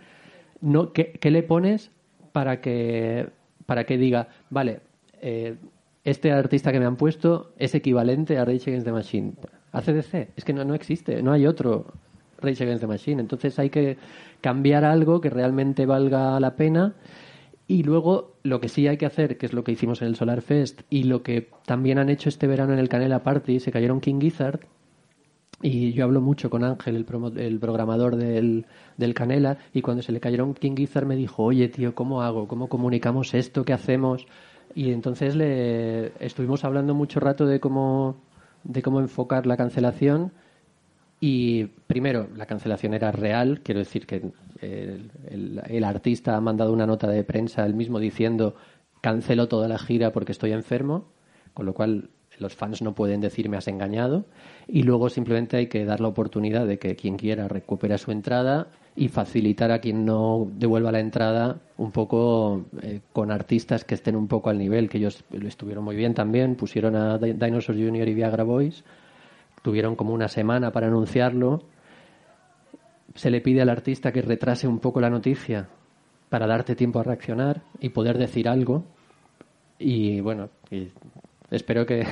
[0.62, 1.92] no, ¿qué, qué le pones
[2.32, 3.30] para que,
[3.68, 4.80] para que diga, vale,
[5.22, 5.58] eh,
[6.04, 9.34] este artista que me han puesto es equivalente a Rage Against the Machine.
[9.74, 11.94] ACDC, es que no, no existe, no hay otro
[12.42, 13.22] Rage Against the Machine.
[13.22, 13.98] Entonces hay que
[14.42, 16.96] cambiar algo que realmente valga la pena.
[17.68, 20.16] Y luego lo que sí hay que hacer, que es lo que hicimos en el
[20.16, 23.72] Solar Fest y lo que también han hecho este verano en el Canela Party, se
[23.74, 24.62] cayeron King Gizzard.
[25.62, 30.12] Y yo hablo mucho con Ángel, el, el programador del, del, Canela, y cuando se
[30.12, 32.48] le cayeron King Gizzard me dijo, oye tío, ¿cómo hago?
[32.48, 33.66] ¿Cómo comunicamos esto?
[33.66, 34.28] ¿Qué hacemos?
[34.76, 38.18] Y entonces le estuvimos hablando mucho rato de cómo,
[38.64, 40.32] de cómo enfocar la cancelación.
[41.20, 44.32] Y primero, la cancelación era real, quiero decir que
[44.62, 45.12] el,
[45.68, 48.56] el, artista ha mandado una nota de prensa él mismo diciendo
[49.02, 51.06] cancelo toda la gira porque estoy enfermo,
[51.56, 54.26] con lo cual los fans no pueden decir me has engañado.
[54.68, 58.68] Y luego simplemente hay que dar la oportunidad de que quien quiera recupere su entrada
[58.96, 64.16] y facilitar a quien no devuelva la entrada un poco eh, con artistas que estén
[64.16, 68.08] un poco al nivel, que ellos estuvieron muy bien también, pusieron a Dinosaur Jr.
[68.08, 68.84] y Viagra Boys,
[69.62, 71.64] tuvieron como una semana para anunciarlo,
[73.14, 75.70] se le pide al artista que retrase un poco la noticia
[76.30, 78.84] para darte tiempo a reaccionar y poder decir algo
[79.80, 80.50] y bueno,
[81.52, 82.06] espero que,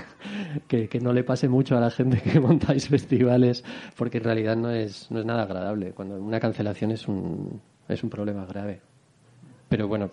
[0.68, 3.64] que, no le pase mucho a la gente que montáis festivales,
[3.96, 5.92] porque en realidad no es, no es nada agradable.
[5.92, 8.82] Cuando una cancelación es un, es un problema grave.
[9.68, 10.12] Pero bueno,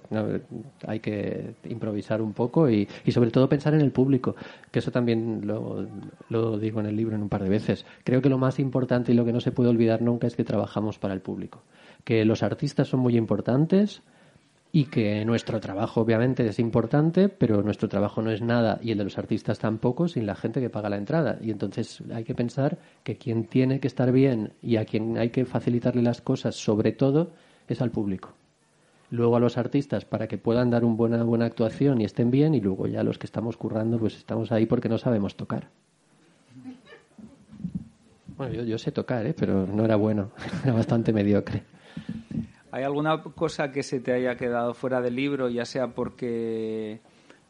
[0.86, 4.34] hay que improvisar un poco y, y, sobre todo pensar en el público,
[4.70, 5.86] que eso también lo,
[6.30, 7.84] lo digo en el libro en un par de veces.
[8.02, 10.44] Creo que lo más importante y lo que no se puede olvidar nunca es que
[10.44, 11.62] trabajamos para el público.
[12.02, 14.02] Que los artistas son muy importantes,
[14.74, 18.98] y que nuestro trabajo obviamente es importante, pero nuestro trabajo no es nada y el
[18.98, 21.38] de los artistas tampoco sin la gente que paga la entrada.
[21.42, 25.28] Y entonces hay que pensar que quien tiene que estar bien y a quien hay
[25.28, 27.32] que facilitarle las cosas sobre todo
[27.68, 28.32] es al público.
[29.10, 32.54] luego a los artistas para que puedan dar una buena, buena actuación y estén bien,
[32.54, 35.68] y luego ya los que estamos currando, pues estamos ahí porque no sabemos tocar.
[38.38, 39.34] Bueno, yo, yo sé tocar, ¿eh?
[39.38, 40.30] pero no era bueno,
[40.64, 41.62] era bastante mediocre.
[42.72, 47.00] ¿Hay alguna cosa que se te haya quedado fuera del libro, ya sea porque,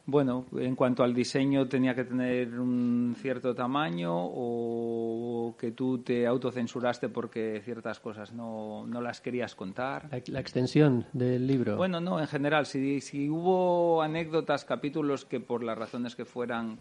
[0.05, 6.27] bueno, en cuanto al diseño tenía que tener un cierto tamaño o que tú te
[6.27, 10.09] autocensuraste porque ciertas cosas no, no las querías contar?
[10.11, 11.77] La, la extensión del libro.
[11.77, 16.79] Bueno, no, en general, si, si hubo anécdotas, capítulos que por las razones que fueran...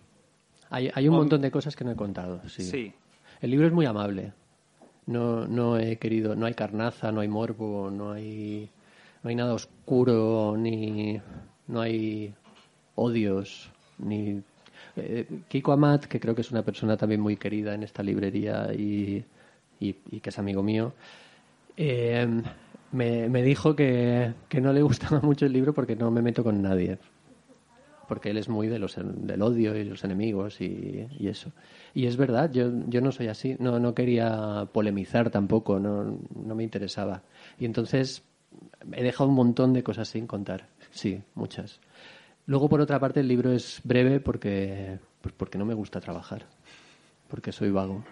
[0.68, 2.64] Hay, hay un montón de cosas que no he contado, sí.
[2.64, 2.92] Sí.
[3.40, 4.32] El libro es muy amable.
[5.06, 8.70] No, no he querido, no hay carnaza, no hay morbo, no hay,
[9.22, 11.20] no hay nada oscuro, ni
[11.66, 12.32] no hay
[12.96, 14.42] odios, ni
[14.96, 18.72] eh, Kiko Amat, que creo que es una persona también muy querida en esta librería
[18.74, 19.24] y,
[19.80, 20.92] y- que es amigo mío,
[21.76, 22.26] eh,
[22.92, 26.44] me, me dijo que, que no le gustaba mucho el libro porque no me meto
[26.44, 26.98] con nadie
[28.12, 31.50] porque él es muy de los, del odio y los enemigos y, y eso.
[31.94, 36.54] Y es verdad, yo, yo no soy así, no, no quería polemizar tampoco, no, no
[36.54, 37.22] me interesaba.
[37.58, 38.22] Y entonces
[38.92, 41.80] he dejado un montón de cosas sin contar, sí, muchas.
[42.44, 46.44] Luego, por otra parte, el libro es breve porque, pues porque no me gusta trabajar,
[47.28, 48.04] porque soy vago,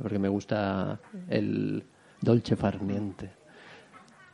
[0.00, 1.82] porque me gusta el
[2.20, 3.30] dolce far niente.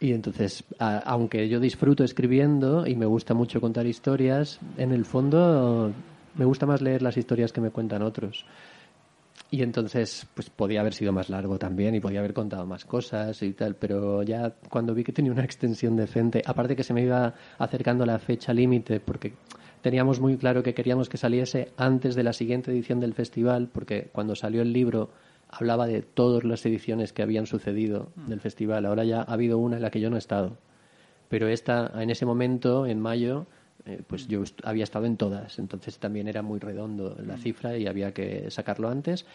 [0.01, 5.05] Y entonces, a- aunque yo disfruto escribiendo y me gusta mucho contar historias, en el
[5.05, 5.93] fondo
[6.37, 8.47] me gusta más leer las historias que me cuentan otros.
[9.51, 13.43] Y entonces, pues podía haber sido más largo también y podía haber contado más cosas
[13.43, 17.03] y tal, pero ya cuando vi que tenía una extensión decente, aparte que se me
[17.03, 19.35] iba acercando la fecha límite, porque
[19.83, 24.09] teníamos muy claro que queríamos que saliese antes de la siguiente edición del festival, porque
[24.13, 25.11] cuando salió el libro
[25.51, 28.87] hablaba de todas las ediciones que habían sucedido del festival.
[28.87, 30.57] Ahora ya ha habido una en la que yo no he estado.
[31.29, 33.47] Pero esta, en ese momento, en mayo,
[33.87, 35.59] eh, pues yo est- había estado en todas.
[35.59, 39.27] Entonces también era muy redondo la cifra y había que sacarlo antes.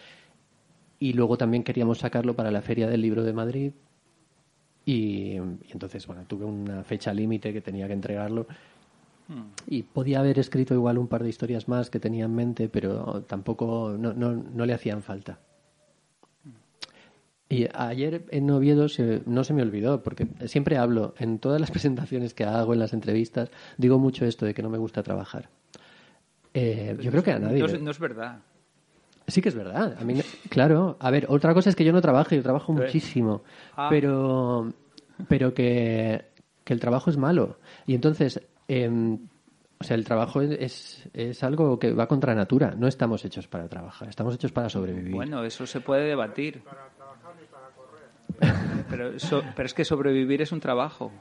[1.00, 3.72] Y luego también queríamos sacarlo para la Feria del Libro de Madrid.
[4.86, 8.46] Y, y entonces, bueno, tuve una fecha límite que tenía que entregarlo.
[9.68, 13.24] Y podía haber escrito igual un par de historias más que tenía en mente, pero
[13.28, 15.40] tampoco, no, no, no le hacían falta.
[17.48, 21.70] Y ayer en Oviedo se- no se me olvidó, porque siempre hablo, en todas las
[21.72, 25.50] presentaciones que hago, en las entrevistas, digo mucho esto de que no me gusta trabajar.
[26.54, 27.60] Eh, yo creo que a nadie.
[27.60, 28.40] No, es- no es verdad.
[29.28, 29.98] Sí que es verdad.
[30.00, 30.20] A mí,
[30.50, 30.98] claro.
[31.00, 33.44] A ver, otra cosa es que yo no trabajo, yo trabajo muchísimo.
[33.76, 33.88] Ah.
[33.90, 34.72] Pero,
[35.28, 36.26] pero que,
[36.64, 37.58] que el trabajo es malo.
[37.88, 39.18] Y entonces, em,
[39.80, 42.76] o sea, el trabajo es, es, es algo que va contra natura.
[42.78, 45.12] No estamos hechos para trabajar, estamos hechos para sobrevivir.
[45.16, 46.62] Bueno, eso se puede debatir.
[48.90, 51.12] Pero, eso- pero es que sobrevivir es un trabajo.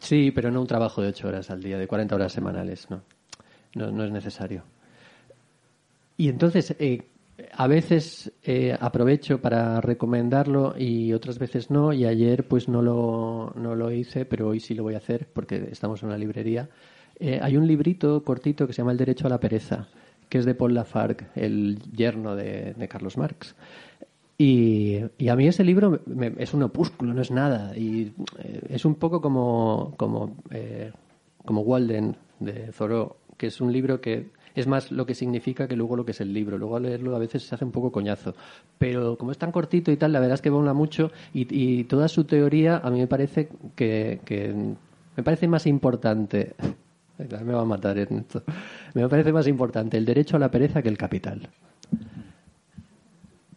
[0.00, 3.02] Sí, pero no un trabajo de ocho horas al día, de 40 horas semanales, no.
[3.74, 4.62] No, no es necesario.
[6.16, 7.02] Y entonces, eh,
[7.52, 11.92] a veces eh, aprovecho para recomendarlo y otras veces no.
[11.92, 15.28] Y ayer, pues no lo, no lo hice, pero hoy sí lo voy a hacer
[15.32, 16.68] porque estamos en una librería.
[17.18, 19.88] Eh, hay un librito cortito que se llama El Derecho a la Pereza,
[20.28, 23.54] que es de Paul Lafargue, el yerno de, de Carlos Marx.
[24.36, 27.76] Y, a mí ese libro me- es un opúsculo, no es nada.
[27.76, 30.92] Y eh, es un poco como, como, eh,
[31.44, 35.76] como Walden de Thoreau, que es un libro que es más lo que significa que
[35.76, 36.58] luego lo que es el libro.
[36.58, 38.34] Luego al leerlo a veces se hace un poco coñazo.
[38.78, 41.10] Pero como es tan cortito y tal, la verdad es que mola mucho.
[41.32, 44.52] Y, y toda su teoría a mí me parece que, que
[45.16, 46.54] me parece más importante.
[47.16, 48.42] Me va a matar en esto.
[48.94, 51.48] Me parece más importante el derecho a la pereza que el capital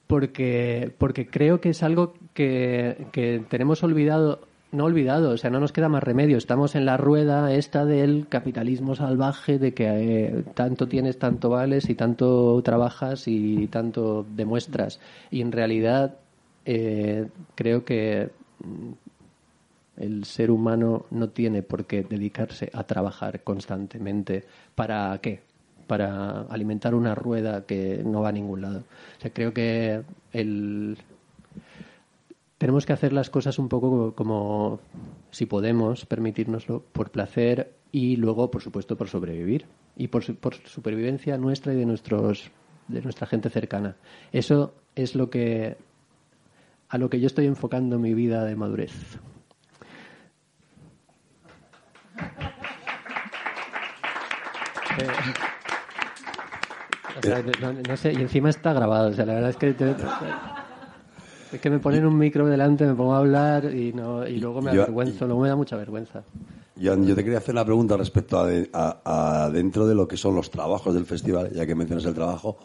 [0.07, 4.39] porque, porque creo que es algo que, que tenemos olvidado,
[4.71, 6.37] no olvidado, o sea, no nos queda más remedio.
[6.37, 11.89] Estamos en la rueda esta del capitalismo salvaje, de que eh, tanto tienes, tanto vales
[11.89, 14.99] y tanto trabajas y tanto demuestras.
[15.29, 16.15] Y en realidad
[16.65, 18.29] eh, creo que
[18.63, 18.91] mm,
[19.97, 24.45] el ser humano no tiene por qué dedicarse a trabajar constantemente.
[24.75, 25.41] ¿Para qué?
[25.87, 28.79] Para alimentar una rueda que no va a ningún lado.
[29.17, 30.97] O sea, creo que el...
[32.57, 34.79] tenemos que hacer las cosas un poco como,
[35.31, 39.65] si podemos, permitirnoslo, por placer y luego, por supuesto, por sobrevivir.
[39.95, 42.51] Y por, por supervivencia nuestra y de, nuestros,
[42.87, 43.95] de nuestra gente cercana.
[44.31, 45.77] Eso es lo que
[46.89, 49.19] a lo que yo estoy enfocando mi vida de madurez.
[54.99, 55.07] Eh,
[57.17, 59.09] o sea, no, no sé, y encima está grabado.
[59.09, 59.95] O sea, la verdad es que te-
[61.53, 64.61] es que me ponen un micro delante, me pongo a hablar y no y luego
[64.61, 66.23] me Yo- avergüenzo, luego me da mucha vergüenza.
[66.75, 70.17] Yo te quería hacer una pregunta respecto a, de- a- a dentro de lo que
[70.17, 72.57] son los trabajos del festival, ya que mencionas el trabajo.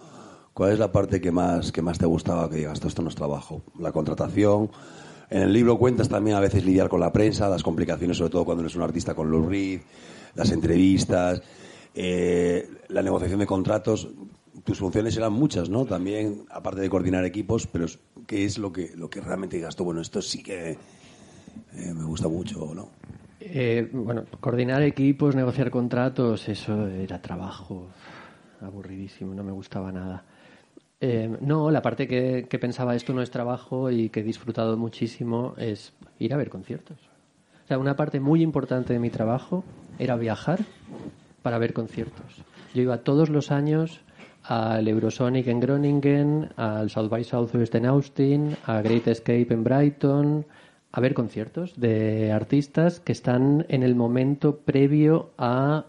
[0.53, 3.09] ¿Cuál es la parte que más, que más te gustaba que digas, "Todo esto no
[3.09, 3.63] es trabajo?
[3.79, 4.71] La contratación.
[5.31, 8.45] En el libro cuentas también a veces lidiar con la prensa, las complicaciones, sobre todo
[8.45, 9.81] cuando eres un artista con Lou Reed,
[10.35, 11.41] las entrevistas,
[11.95, 14.09] eh, la negociación de contratos.
[14.65, 15.87] Tus funciones eran muchas, ¿no?
[15.87, 17.87] También, aparte de coordinar equipos, pero
[18.27, 19.85] ¿qué es lo que, lo que realmente digas tú?
[19.85, 22.91] Bueno, esto sí que eh, me gusta mucho, ¿no?
[23.41, 27.89] Eh, bueno, coordinar equipos, negociar contratos, eso era trabajo
[28.61, 30.25] aburridísimo, no me gustaba nada.
[31.01, 34.77] Eh, no, la parte que, que pensaba esto no es trabajo y que he disfrutado
[34.77, 36.99] muchísimo es ir a ver conciertos.
[37.65, 39.65] O sea, una parte muy importante de mi trabajo
[39.99, 40.61] era viajar
[41.43, 42.45] para ver conciertos.
[42.75, 44.01] Yo iba todos los años
[44.45, 50.47] al Eurosonic en Groningen, al South by Southwest en Austin, a Great Escape en Brighton,
[50.91, 55.87] a ver conciertos de artistas que están en el momento previo a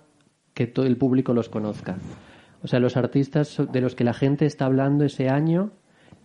[0.53, 1.97] que todo el público los conozca.
[2.63, 5.71] O sea, los artistas de los que la gente está hablando ese año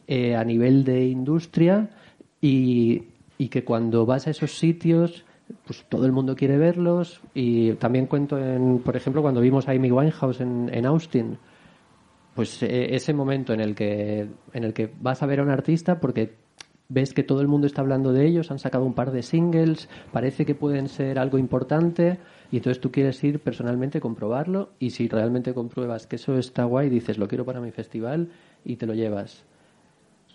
[0.06, 1.90] eh, a nivel de industria
[2.40, 3.04] y,
[3.38, 5.24] y que cuando vas a esos sitios
[5.64, 9.72] pues todo el mundo quiere verlos y también cuento en, por ejemplo, cuando vimos a
[9.72, 11.38] Amy Winehouse en, en Austin,
[12.38, 15.50] pues eh, ese momento en el que en el que vas a ver a un
[15.50, 16.36] artista porque
[16.88, 19.88] ves que todo el mundo está hablando de ellos, han sacado un par de singles,
[20.12, 22.20] parece que pueden ser algo importante
[22.52, 26.62] y entonces tú quieres ir personalmente a comprobarlo y si realmente compruebas que eso está
[26.62, 28.28] guay, dices, lo quiero para mi festival
[28.64, 29.42] y te lo llevas.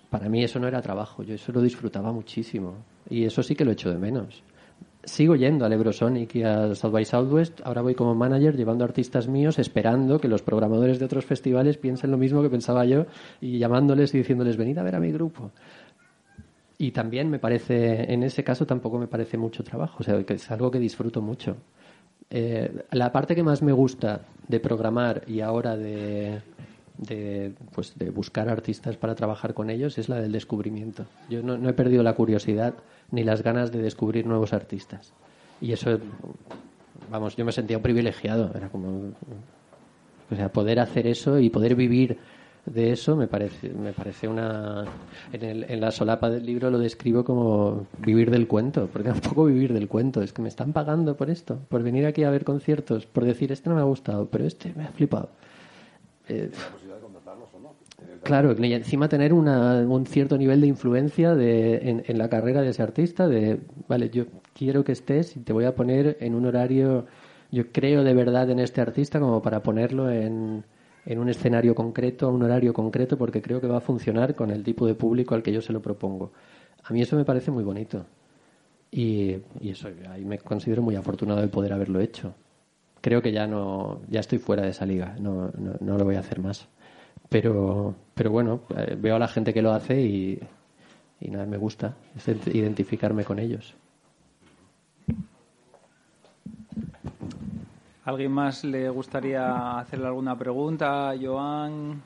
[0.10, 3.64] Para mí eso no era trabajo, yo eso lo disfrutaba muchísimo y eso sí que
[3.64, 4.44] lo echo de menos.
[5.06, 7.60] Sigo yendo al Eurosonic y al South by Southwest.
[7.66, 12.12] Ahora voy como manager llevando artistas míos, esperando que los programadores de otros festivales piensen
[12.12, 13.06] lo mismo que pensaba yo
[13.42, 15.52] y llamándoles y diciéndoles, venid a ver a mi grupo.
[16.78, 20.36] Y también me parece, en ese caso tampoco me parece mucho trabajo, o sea, que
[20.36, 21.58] es algo que disfruto mucho.
[22.30, 26.42] Eh, la parte que más me gusta de programar y ahora de,
[26.98, 31.06] de, pues de buscar artistas para trabajar con ellos es la del descubrimiento.
[31.30, 32.74] Yo no, no he perdido la curiosidad
[33.14, 35.14] ni las ganas de descubrir nuevos artistas.
[35.62, 35.98] Y eso,
[37.10, 38.52] vamos, yo me sentía un privilegiado.
[38.54, 39.12] Era como,
[40.32, 42.18] o sea, poder hacer eso y poder vivir
[42.66, 44.86] de eso me parece, me parece una.
[45.34, 49.46] En, el- en la solapa del libro lo describo como vivir del cuento, porque tampoco
[49.46, 52.44] vivir del cuento, es que me están pagando por esto, por venir aquí a ver
[52.46, 55.30] conciertos, por decir este no me ha gustado, pero este me ha flipado.
[56.30, 56.50] Eh,
[58.24, 62.70] Claro, y encima tener una- un cierto nivel de influencia de, en, la carrera de
[62.70, 63.60] ese artista, de,
[63.90, 67.06] vale, yo quiero que estés y te voy a poner en un horario,
[67.52, 70.64] yo creo de verdad en este artista como para ponerlo en,
[71.06, 74.52] en un escenario concreto, a un horario concreto, porque creo que va a funcionar con
[74.52, 76.32] el tipo de público al que yo se lo propongo.
[76.86, 78.06] A mí eso me parece muy bonito.
[78.92, 82.34] Y, y eso, ahí me considero muy afortunado de poder haberlo hecho.
[83.02, 86.16] Creo que ya no, ya estoy fuera de esa liga, no, no, no lo voy
[86.16, 86.68] a hacer más.
[87.34, 90.40] Pero, pero bueno, eh, veo a la gente que lo hace y,
[91.20, 93.74] y nada, me gusta es identificarme con ellos.
[98.06, 102.04] ¿Alguien más le gustaría hacerle alguna pregunta Joan?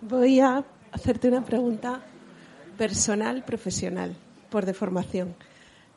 [0.00, 2.00] Voy a hacerte una pregunta
[2.76, 4.16] personal, profesional,
[4.50, 5.36] por deformación.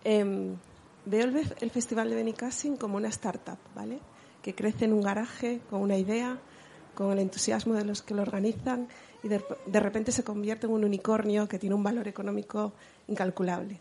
[0.03, 0.57] Em,
[1.05, 1.25] veo
[1.59, 3.99] el, Festival de Benicassin como una startup, ¿vale?
[4.41, 6.39] Que crece en un garaje con una idea,
[6.93, 8.87] con el entusiasmo de los que lo organizan
[9.23, 12.73] y de, repente se convierte en un unicornio que tiene un valor económico
[13.07, 13.79] incalculable.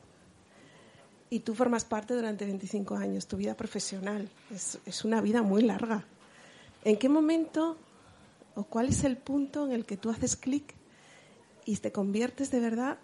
[1.31, 4.29] Y tú formas parte durante 25 años, tu vida profesional.
[4.51, 6.05] Es, una vida muy larga.
[6.85, 7.77] ¿En qué momento
[8.55, 10.75] o cuál es el punto en el que tú haces clic
[11.65, 12.99] y te conviertes de verdad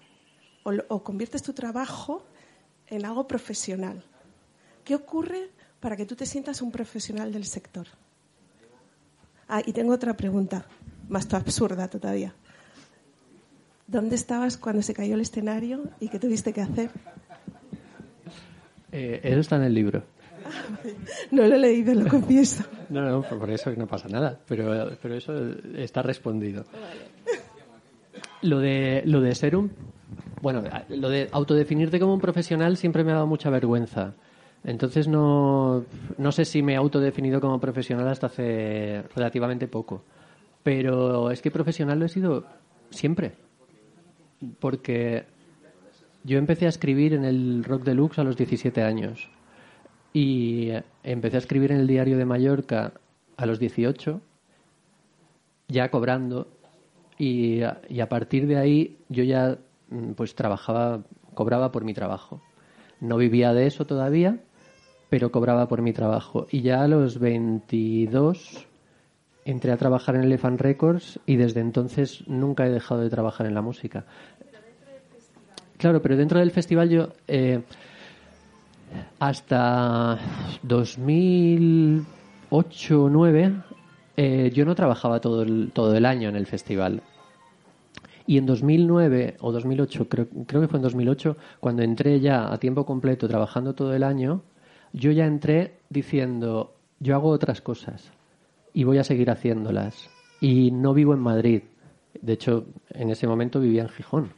[0.62, 2.24] o conviertes tu trabajo
[2.86, 4.04] en algo profesional?
[4.90, 7.86] ¿Qué ocurre para que tú te sientas un profesional del sector?
[9.48, 10.66] Ah, y tengo otra pregunta,
[11.08, 12.34] más absurda todavía.
[13.86, 16.90] ¿Dónde estabas cuando se cayó el escenario y qué tuviste que hacer?
[18.90, 20.02] Eh, eso está en el libro.
[21.30, 22.64] No lo he leído, lo confieso.
[22.90, 25.32] No, no, por eso no pasa nada, pero, pero eso
[25.76, 26.64] está respondido.
[28.42, 29.70] Lo de, lo de ser un...
[30.42, 34.16] Bueno, lo de autodefinirte como un profesional siempre me ha dado mucha vergüenza.
[34.64, 35.84] Entonces no,
[36.18, 40.02] no sé si me he autodefinido como profesional hasta hace relativamente poco.
[40.62, 42.44] Pero es que profesional lo he sido
[42.90, 43.32] siempre.
[44.58, 45.24] Porque
[46.24, 49.30] yo empecé a escribir en el Rock Deluxe a los 17 años.
[50.12, 50.70] Y
[51.04, 52.92] empecé a escribir en el diario de Mallorca
[53.36, 54.20] a los 18,
[55.68, 56.48] ya cobrando.
[57.16, 59.58] Y, a- y a partir de ahí yo ya
[59.90, 61.02] mm, pues trabajaba
[61.34, 62.42] cobraba por mi trabajo.
[63.00, 64.40] No vivía de eso todavía,
[65.10, 66.46] pero cobraba por mi trabajo.
[66.50, 68.66] Y ya a los 22
[69.44, 73.54] entré a trabajar en Elephant Records y desde entonces nunca he dejado de trabajar en
[73.54, 74.06] la música.
[75.76, 77.62] Claro, pero dentro del festival yo eh,
[79.18, 80.18] hasta
[80.62, 82.06] 2008
[82.50, 82.62] o
[83.08, 83.54] 2009
[84.16, 87.02] eh, yo no trabajaba todo el, todo el año en el festival.
[88.26, 92.58] Y en 2009 o 2008, creo, creo que fue en 2008, cuando entré ya a
[92.58, 94.42] tiempo completo trabajando todo el año,
[94.92, 98.12] yo ya entré diciendo, yo hago otras cosas
[98.72, 100.10] y voy a seguir haciéndolas.
[100.40, 101.62] Y no vivo en Madrid.
[102.20, 104.32] De hecho, en ese momento vivía en Gijón.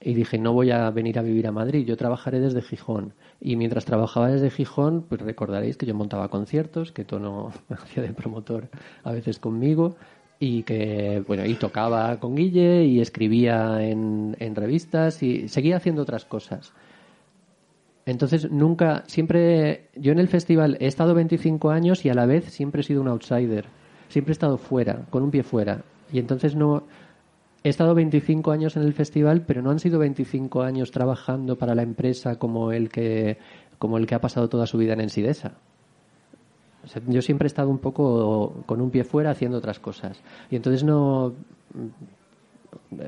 [0.00, 3.14] Y dije, no voy a venir a vivir a Madrid, yo trabajaré desde Gijón.
[3.40, 8.12] Y mientras trabajaba desde Gijón, pues recordaréis que yo montaba conciertos, que Tono hacía de
[8.12, 8.68] promotor
[9.02, 9.96] a veces conmigo,
[10.38, 16.02] y que, bueno, y tocaba con Guille, y escribía en, en revistas, y seguía haciendo
[16.02, 16.72] otras cosas.
[18.08, 22.46] Entonces, nunca, siempre, yo en el festival he estado 25 años y a la vez
[22.46, 23.66] siempre he sido un outsider.
[24.08, 25.82] Siempre he estado fuera, con un pie fuera.
[26.10, 26.84] Y entonces no,
[27.62, 31.74] he estado 25 años en el festival, pero no han sido 25 años trabajando para
[31.74, 33.36] la empresa como el que,
[33.78, 35.52] como el que ha pasado toda su vida en Ensidesa.
[37.08, 40.18] yo siempre he estado un poco con un pie fuera haciendo otras cosas.
[40.50, 41.34] Y entonces no,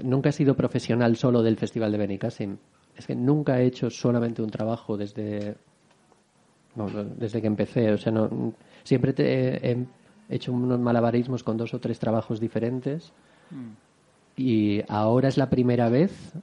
[0.03, 2.59] nunca he sido profesional solo del Festival de Benicassim
[3.01, 5.57] es que nunca he hecho solamente un trabajo desde,
[7.17, 7.93] desde que empecé.
[7.93, 8.53] O sea, no,
[8.85, 9.87] siempre he,
[10.29, 13.13] hecho unos malabarismos con dos o tres trabajos diferentes.
[13.51, 13.73] Mm.
[14.37, 16.35] Y ahora es la primera vez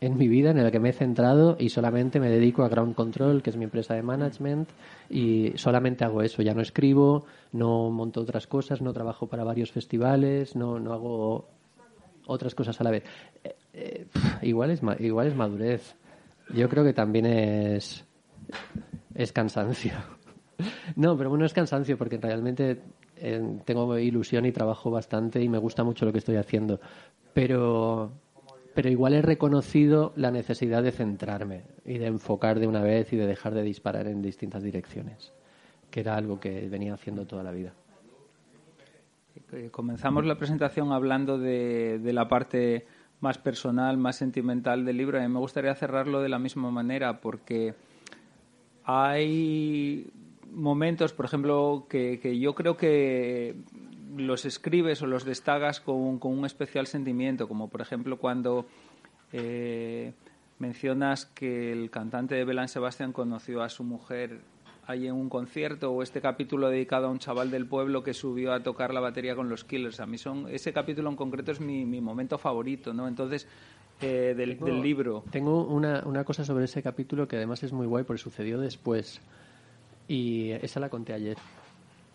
[0.00, 2.94] en mi vida en la que me he centrado y solamente me dedico a Ground
[2.94, 4.68] Control, que es mi empresa de management,
[5.10, 6.42] y solamente hago eso.
[6.42, 11.57] Ya no escribo, no monto otras cosas, no trabajo para varios festivales, no, no hago
[12.28, 13.04] otras cosas a la vez.
[13.42, 14.06] Eh, eh,
[14.42, 15.96] igual, es, igual es madurez.
[16.54, 18.04] Yo creo que también es,
[19.14, 19.92] es cansancio.
[20.96, 22.82] No, pero bueno, es cansancio porque realmente
[23.14, 26.80] eh, tengo ilusión y trabajo bastante y me gusta mucho lo que estoy haciendo.
[27.32, 28.10] Pero,
[28.74, 33.16] pero igual he reconocido la necesidad de centrarme y de enfocar de una vez y
[33.16, 35.32] de dejar de disparar en distintas direcciones,
[35.92, 37.72] que era algo que venía haciendo toda la vida.
[39.70, 42.86] Comenzamos la presentación hablando de, la parte
[43.20, 45.18] más personal, más sentimental del libro.
[45.18, 47.74] A mí me gustaría cerrarlo de la misma manera porque
[48.84, 50.10] hay
[50.52, 53.56] momentos, por ejemplo, que, yo creo que
[54.16, 58.66] los escribes o los destacas con, un especial sentimiento, como por ejemplo cuando
[59.32, 60.12] eh,
[60.58, 64.40] mencionas que el cantante de Belán Sebastián conoció a su mujer
[64.88, 68.54] hay en un concierto o este capítulo dedicado a un chaval del pueblo que subió
[68.54, 70.00] a tocar la batería con los Killers.
[70.00, 73.06] A mí son ese capítulo en concreto es mi, momento favorito, ¿no?
[73.06, 73.46] Entonces
[74.00, 75.24] eh, del, libro.
[75.30, 79.20] Tengo una, una cosa sobre ese capítulo que además es muy guay porque sucedió después
[80.08, 81.36] y esa la conté ayer.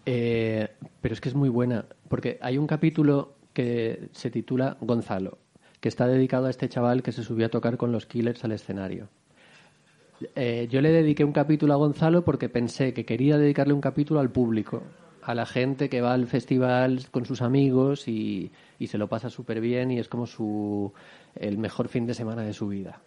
[0.08, 0.68] Eh,
[1.00, 5.38] pero es que es muy buena porque hay un capítulo que se titula Gonzalo
[5.80, 8.54] que está dedicado a este chaval que se subió a tocar con los Killers al
[8.54, 9.10] escenario.
[10.36, 14.20] Eh, yo le dediqué un capítulo a Gonzalo porque pensé que quería dedicarle un capítulo
[14.20, 14.84] al público,
[15.22, 18.52] a la gente que va al festival con sus amigos y,
[18.86, 20.92] se lo pasa súper bien y es como su,
[21.36, 23.02] el mejor fin de semana de su vida.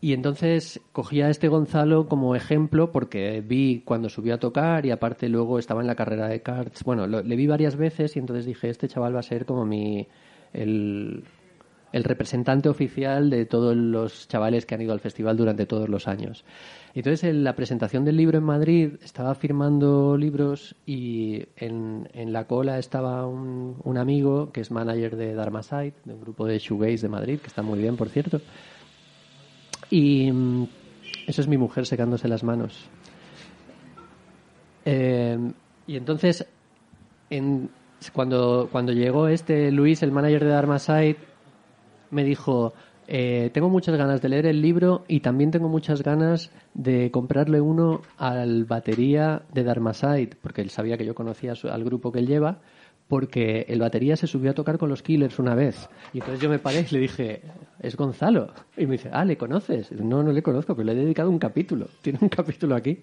[0.00, 4.90] Y entonces cogí a este Gonzalo como ejemplo porque vi cuando subió a tocar y
[4.90, 6.82] aparte luego estaba en la carrera de karts.
[6.84, 10.06] Bueno, le vi varias veces y entonces dije, este chaval va a ser como mi,
[10.52, 11.24] el,
[11.94, 16.08] el representante oficial de todos los chavales que han ido al festival durante todos los
[16.08, 16.44] años.
[16.92, 22.80] Entonces, en la presentación del libro en Madrid, estaba firmando libros y en, la cola
[22.80, 27.08] estaba un, amigo que es manager de Dharma Side, de un grupo de shoegaze de
[27.08, 28.40] Madrid, que está muy bien, por cierto.
[29.88, 30.66] Y mm,
[31.28, 32.86] eso es mi mujer secándose las manos.
[34.84, 35.38] Eh,
[35.86, 36.44] y entonces,
[38.12, 41.33] cuando, cuando llegó este Luis, el manager de Dharma Side,
[42.14, 42.72] me dijo,
[43.06, 47.60] eh, tengo muchas ganas de leer el libro y también tengo muchas ganas de comprarle
[47.60, 52.26] uno al batería de Dharmaside, porque él sabía que yo conocía al grupo que él
[52.26, 52.60] lleva,
[53.08, 55.88] porque el batería se subió a tocar con los Killers una vez.
[56.14, 57.42] Y entonces yo me paré y le dije,
[57.80, 58.52] es Gonzalo.
[58.76, 59.92] Y me dice, ah, ¿le conoces?
[59.92, 61.88] No, no le conozco, pero le he dedicado un capítulo.
[62.00, 63.00] Tiene un capítulo aquí.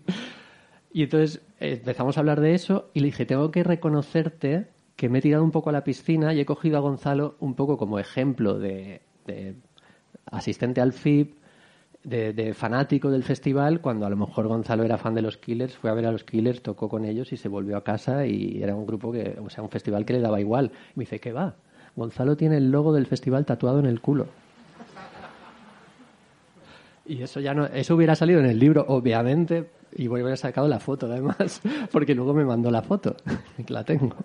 [0.92, 4.68] Y entonces eh, empezamos a hablar de eso y le dije, tengo que reconocerte
[5.02, 7.56] que me he tirado un poco a la piscina y he cogido a Gonzalo un
[7.56, 9.02] poco como ejemplo de,
[10.28, 11.40] asistente al FIP,
[12.04, 15.90] de, fanático del festival, cuando a lo mejor Gonzalo era fan de los Killers, fue
[15.90, 18.76] a ver a los Killers, tocó con ellos y se volvió a casa y era
[18.76, 20.72] un grupo que, o sea, un festival que le daba igual.
[20.94, 21.56] me dice, ¿qué va?
[21.96, 24.28] Gonzalo tiene el logo del festival tatuado en el culo.
[27.08, 30.38] Y eso ya no, eso hubiera salido en el libro, obviamente, y voy a haber
[30.38, 31.60] sacado la foto además,
[31.92, 33.16] porque luego me mandó la foto,
[33.68, 34.16] la tengo.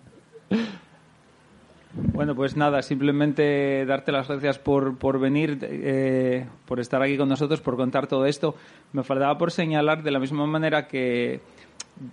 [2.13, 7.29] Bueno, pues nada, simplemente darte las gracias por, por venir, eh, por estar aquí con
[7.29, 8.55] nosotros, por contar todo esto.
[8.93, 11.41] Me faltaba por señalar de la misma manera que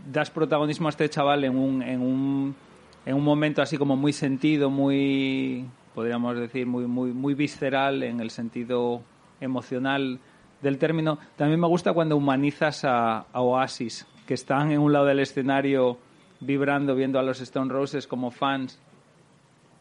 [0.09, 2.55] das protagonismo a este chaval en un, en un,
[3.05, 8.21] en un momento así como muy sentido, muy, podríamos decir, muy, muy, muy visceral en
[8.21, 9.01] el sentido
[9.41, 10.19] emocional
[10.61, 11.19] del término.
[11.35, 15.97] También me gusta cuando humanizas a, a Oasis, que están en un lado del escenario
[16.45, 18.79] vibrando, viendo a los Stone Roses como fans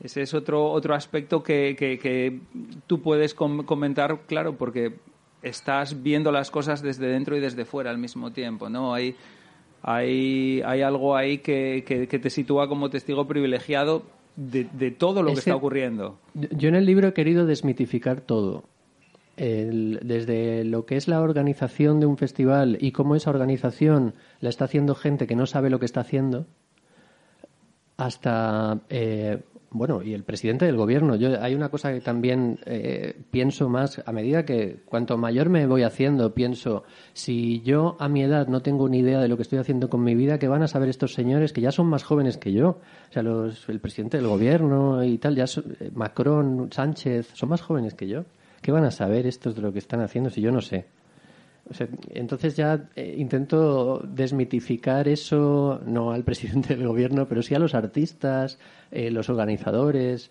[0.02, 2.40] ese es otro, otro aspecto que, que,
[2.88, 4.94] tú puedes comentar, claro, porque
[5.42, 8.94] estás viendo las cosas desde dentro y desde fuera al mismo tiempo, ¿no?
[8.94, 9.14] Hay,
[9.80, 14.02] hay, hay algo ahí que, que, te sitúa como testigo privilegiado
[14.34, 16.18] de, de todo lo que está ocurriendo.
[16.34, 18.64] Yo en el libro he querido desmitificar todo.
[19.36, 24.66] Desde lo que es la organización de un festival y cómo esa organización la está
[24.66, 26.46] haciendo gente que no sabe lo que está haciendo,
[27.96, 29.40] hasta eh,
[29.74, 31.16] bueno, y el presidente del gobierno.
[31.16, 35.66] Yo, hay una cosa que también eh, pienso más, a medida que cuanto mayor me
[35.66, 39.42] voy haciendo, pienso, si yo a mi edad no tengo ni idea de lo que
[39.42, 42.04] estoy haciendo con mi vida, ¿qué van a saber estos señores que ya son más
[42.04, 42.68] jóvenes que yo?
[42.68, 47.62] O sea, los, el presidente del gobierno y tal, ya eh, Macron, Sánchez, son más
[47.62, 48.24] jóvenes que yo.
[48.62, 50.86] ¿Qué van a saber estos de lo que están haciendo si yo no sé?
[52.10, 57.74] entonces ya eh, intento desmitificar eso, no al presidente del gobierno, pero sí a los
[57.74, 58.58] artistas,
[58.90, 60.30] eh, los organizadores.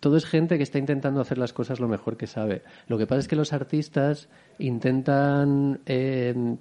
[0.00, 2.62] Todo es gente que está intentando hacer las cosas lo mejor que sabe.
[2.88, 4.28] Lo que pasa es que los artistas
[4.58, 6.56] intentan eh,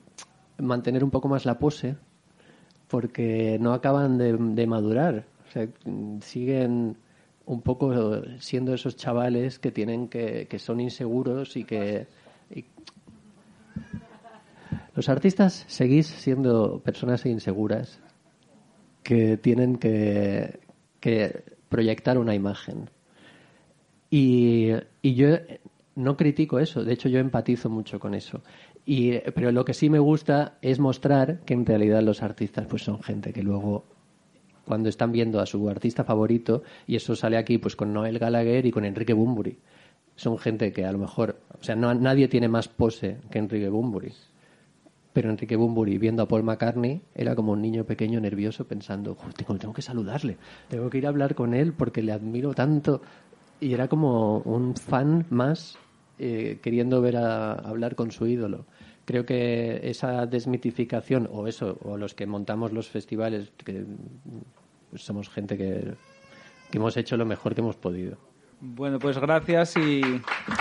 [0.57, 1.95] mantener un poco más la pose
[2.87, 5.25] porque no acaban de, madurar.
[5.47, 5.67] O sea,
[6.19, 6.97] siguen
[7.45, 12.07] un poco siendo esos chavales que tienen que, que son inseguros y que
[14.95, 17.99] los artistas seguís siendo personas inseguras
[19.03, 20.59] que tienen que,
[21.69, 22.89] proyectar una imagen.
[24.09, 25.27] Y, yo
[25.95, 28.41] no critico eso, de hecho yo empatizo mucho con eso.
[28.85, 32.83] Y, pero lo que sí me gusta es mostrar que en realidad los artistas pues
[32.83, 33.85] son gente que luego
[34.71, 38.65] cuando están viendo a su artista favorito y eso sale aquí pues con Noel Gallagher
[38.65, 39.57] y con Enrique Bumburi
[40.15, 43.67] son gente que a lo mejor o sea no, nadie tiene más pose que Enrique
[43.67, 44.13] Bumburi
[45.11, 49.73] pero Enrique Bumburi, viendo a Paul McCartney, era como un niño pequeño nervioso pensando, tengo,
[49.73, 50.37] que saludarle,
[50.69, 53.01] tengo que ir a hablar con él porque le admiro tanto.
[53.59, 55.77] Y era como un fan más
[56.17, 58.65] eh, queriendo ver a, hablar con su ídolo.
[59.05, 63.51] Creo que esa desmitificación, o eso, o los que montamos los festivales,
[64.95, 65.93] somos gente que,
[66.71, 68.17] hemos hecho lo mejor que hemos podido.
[68.59, 70.01] Bueno, pues gracias y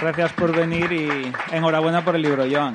[0.00, 2.74] gracias por venir y enhorabuena por el libro, Joan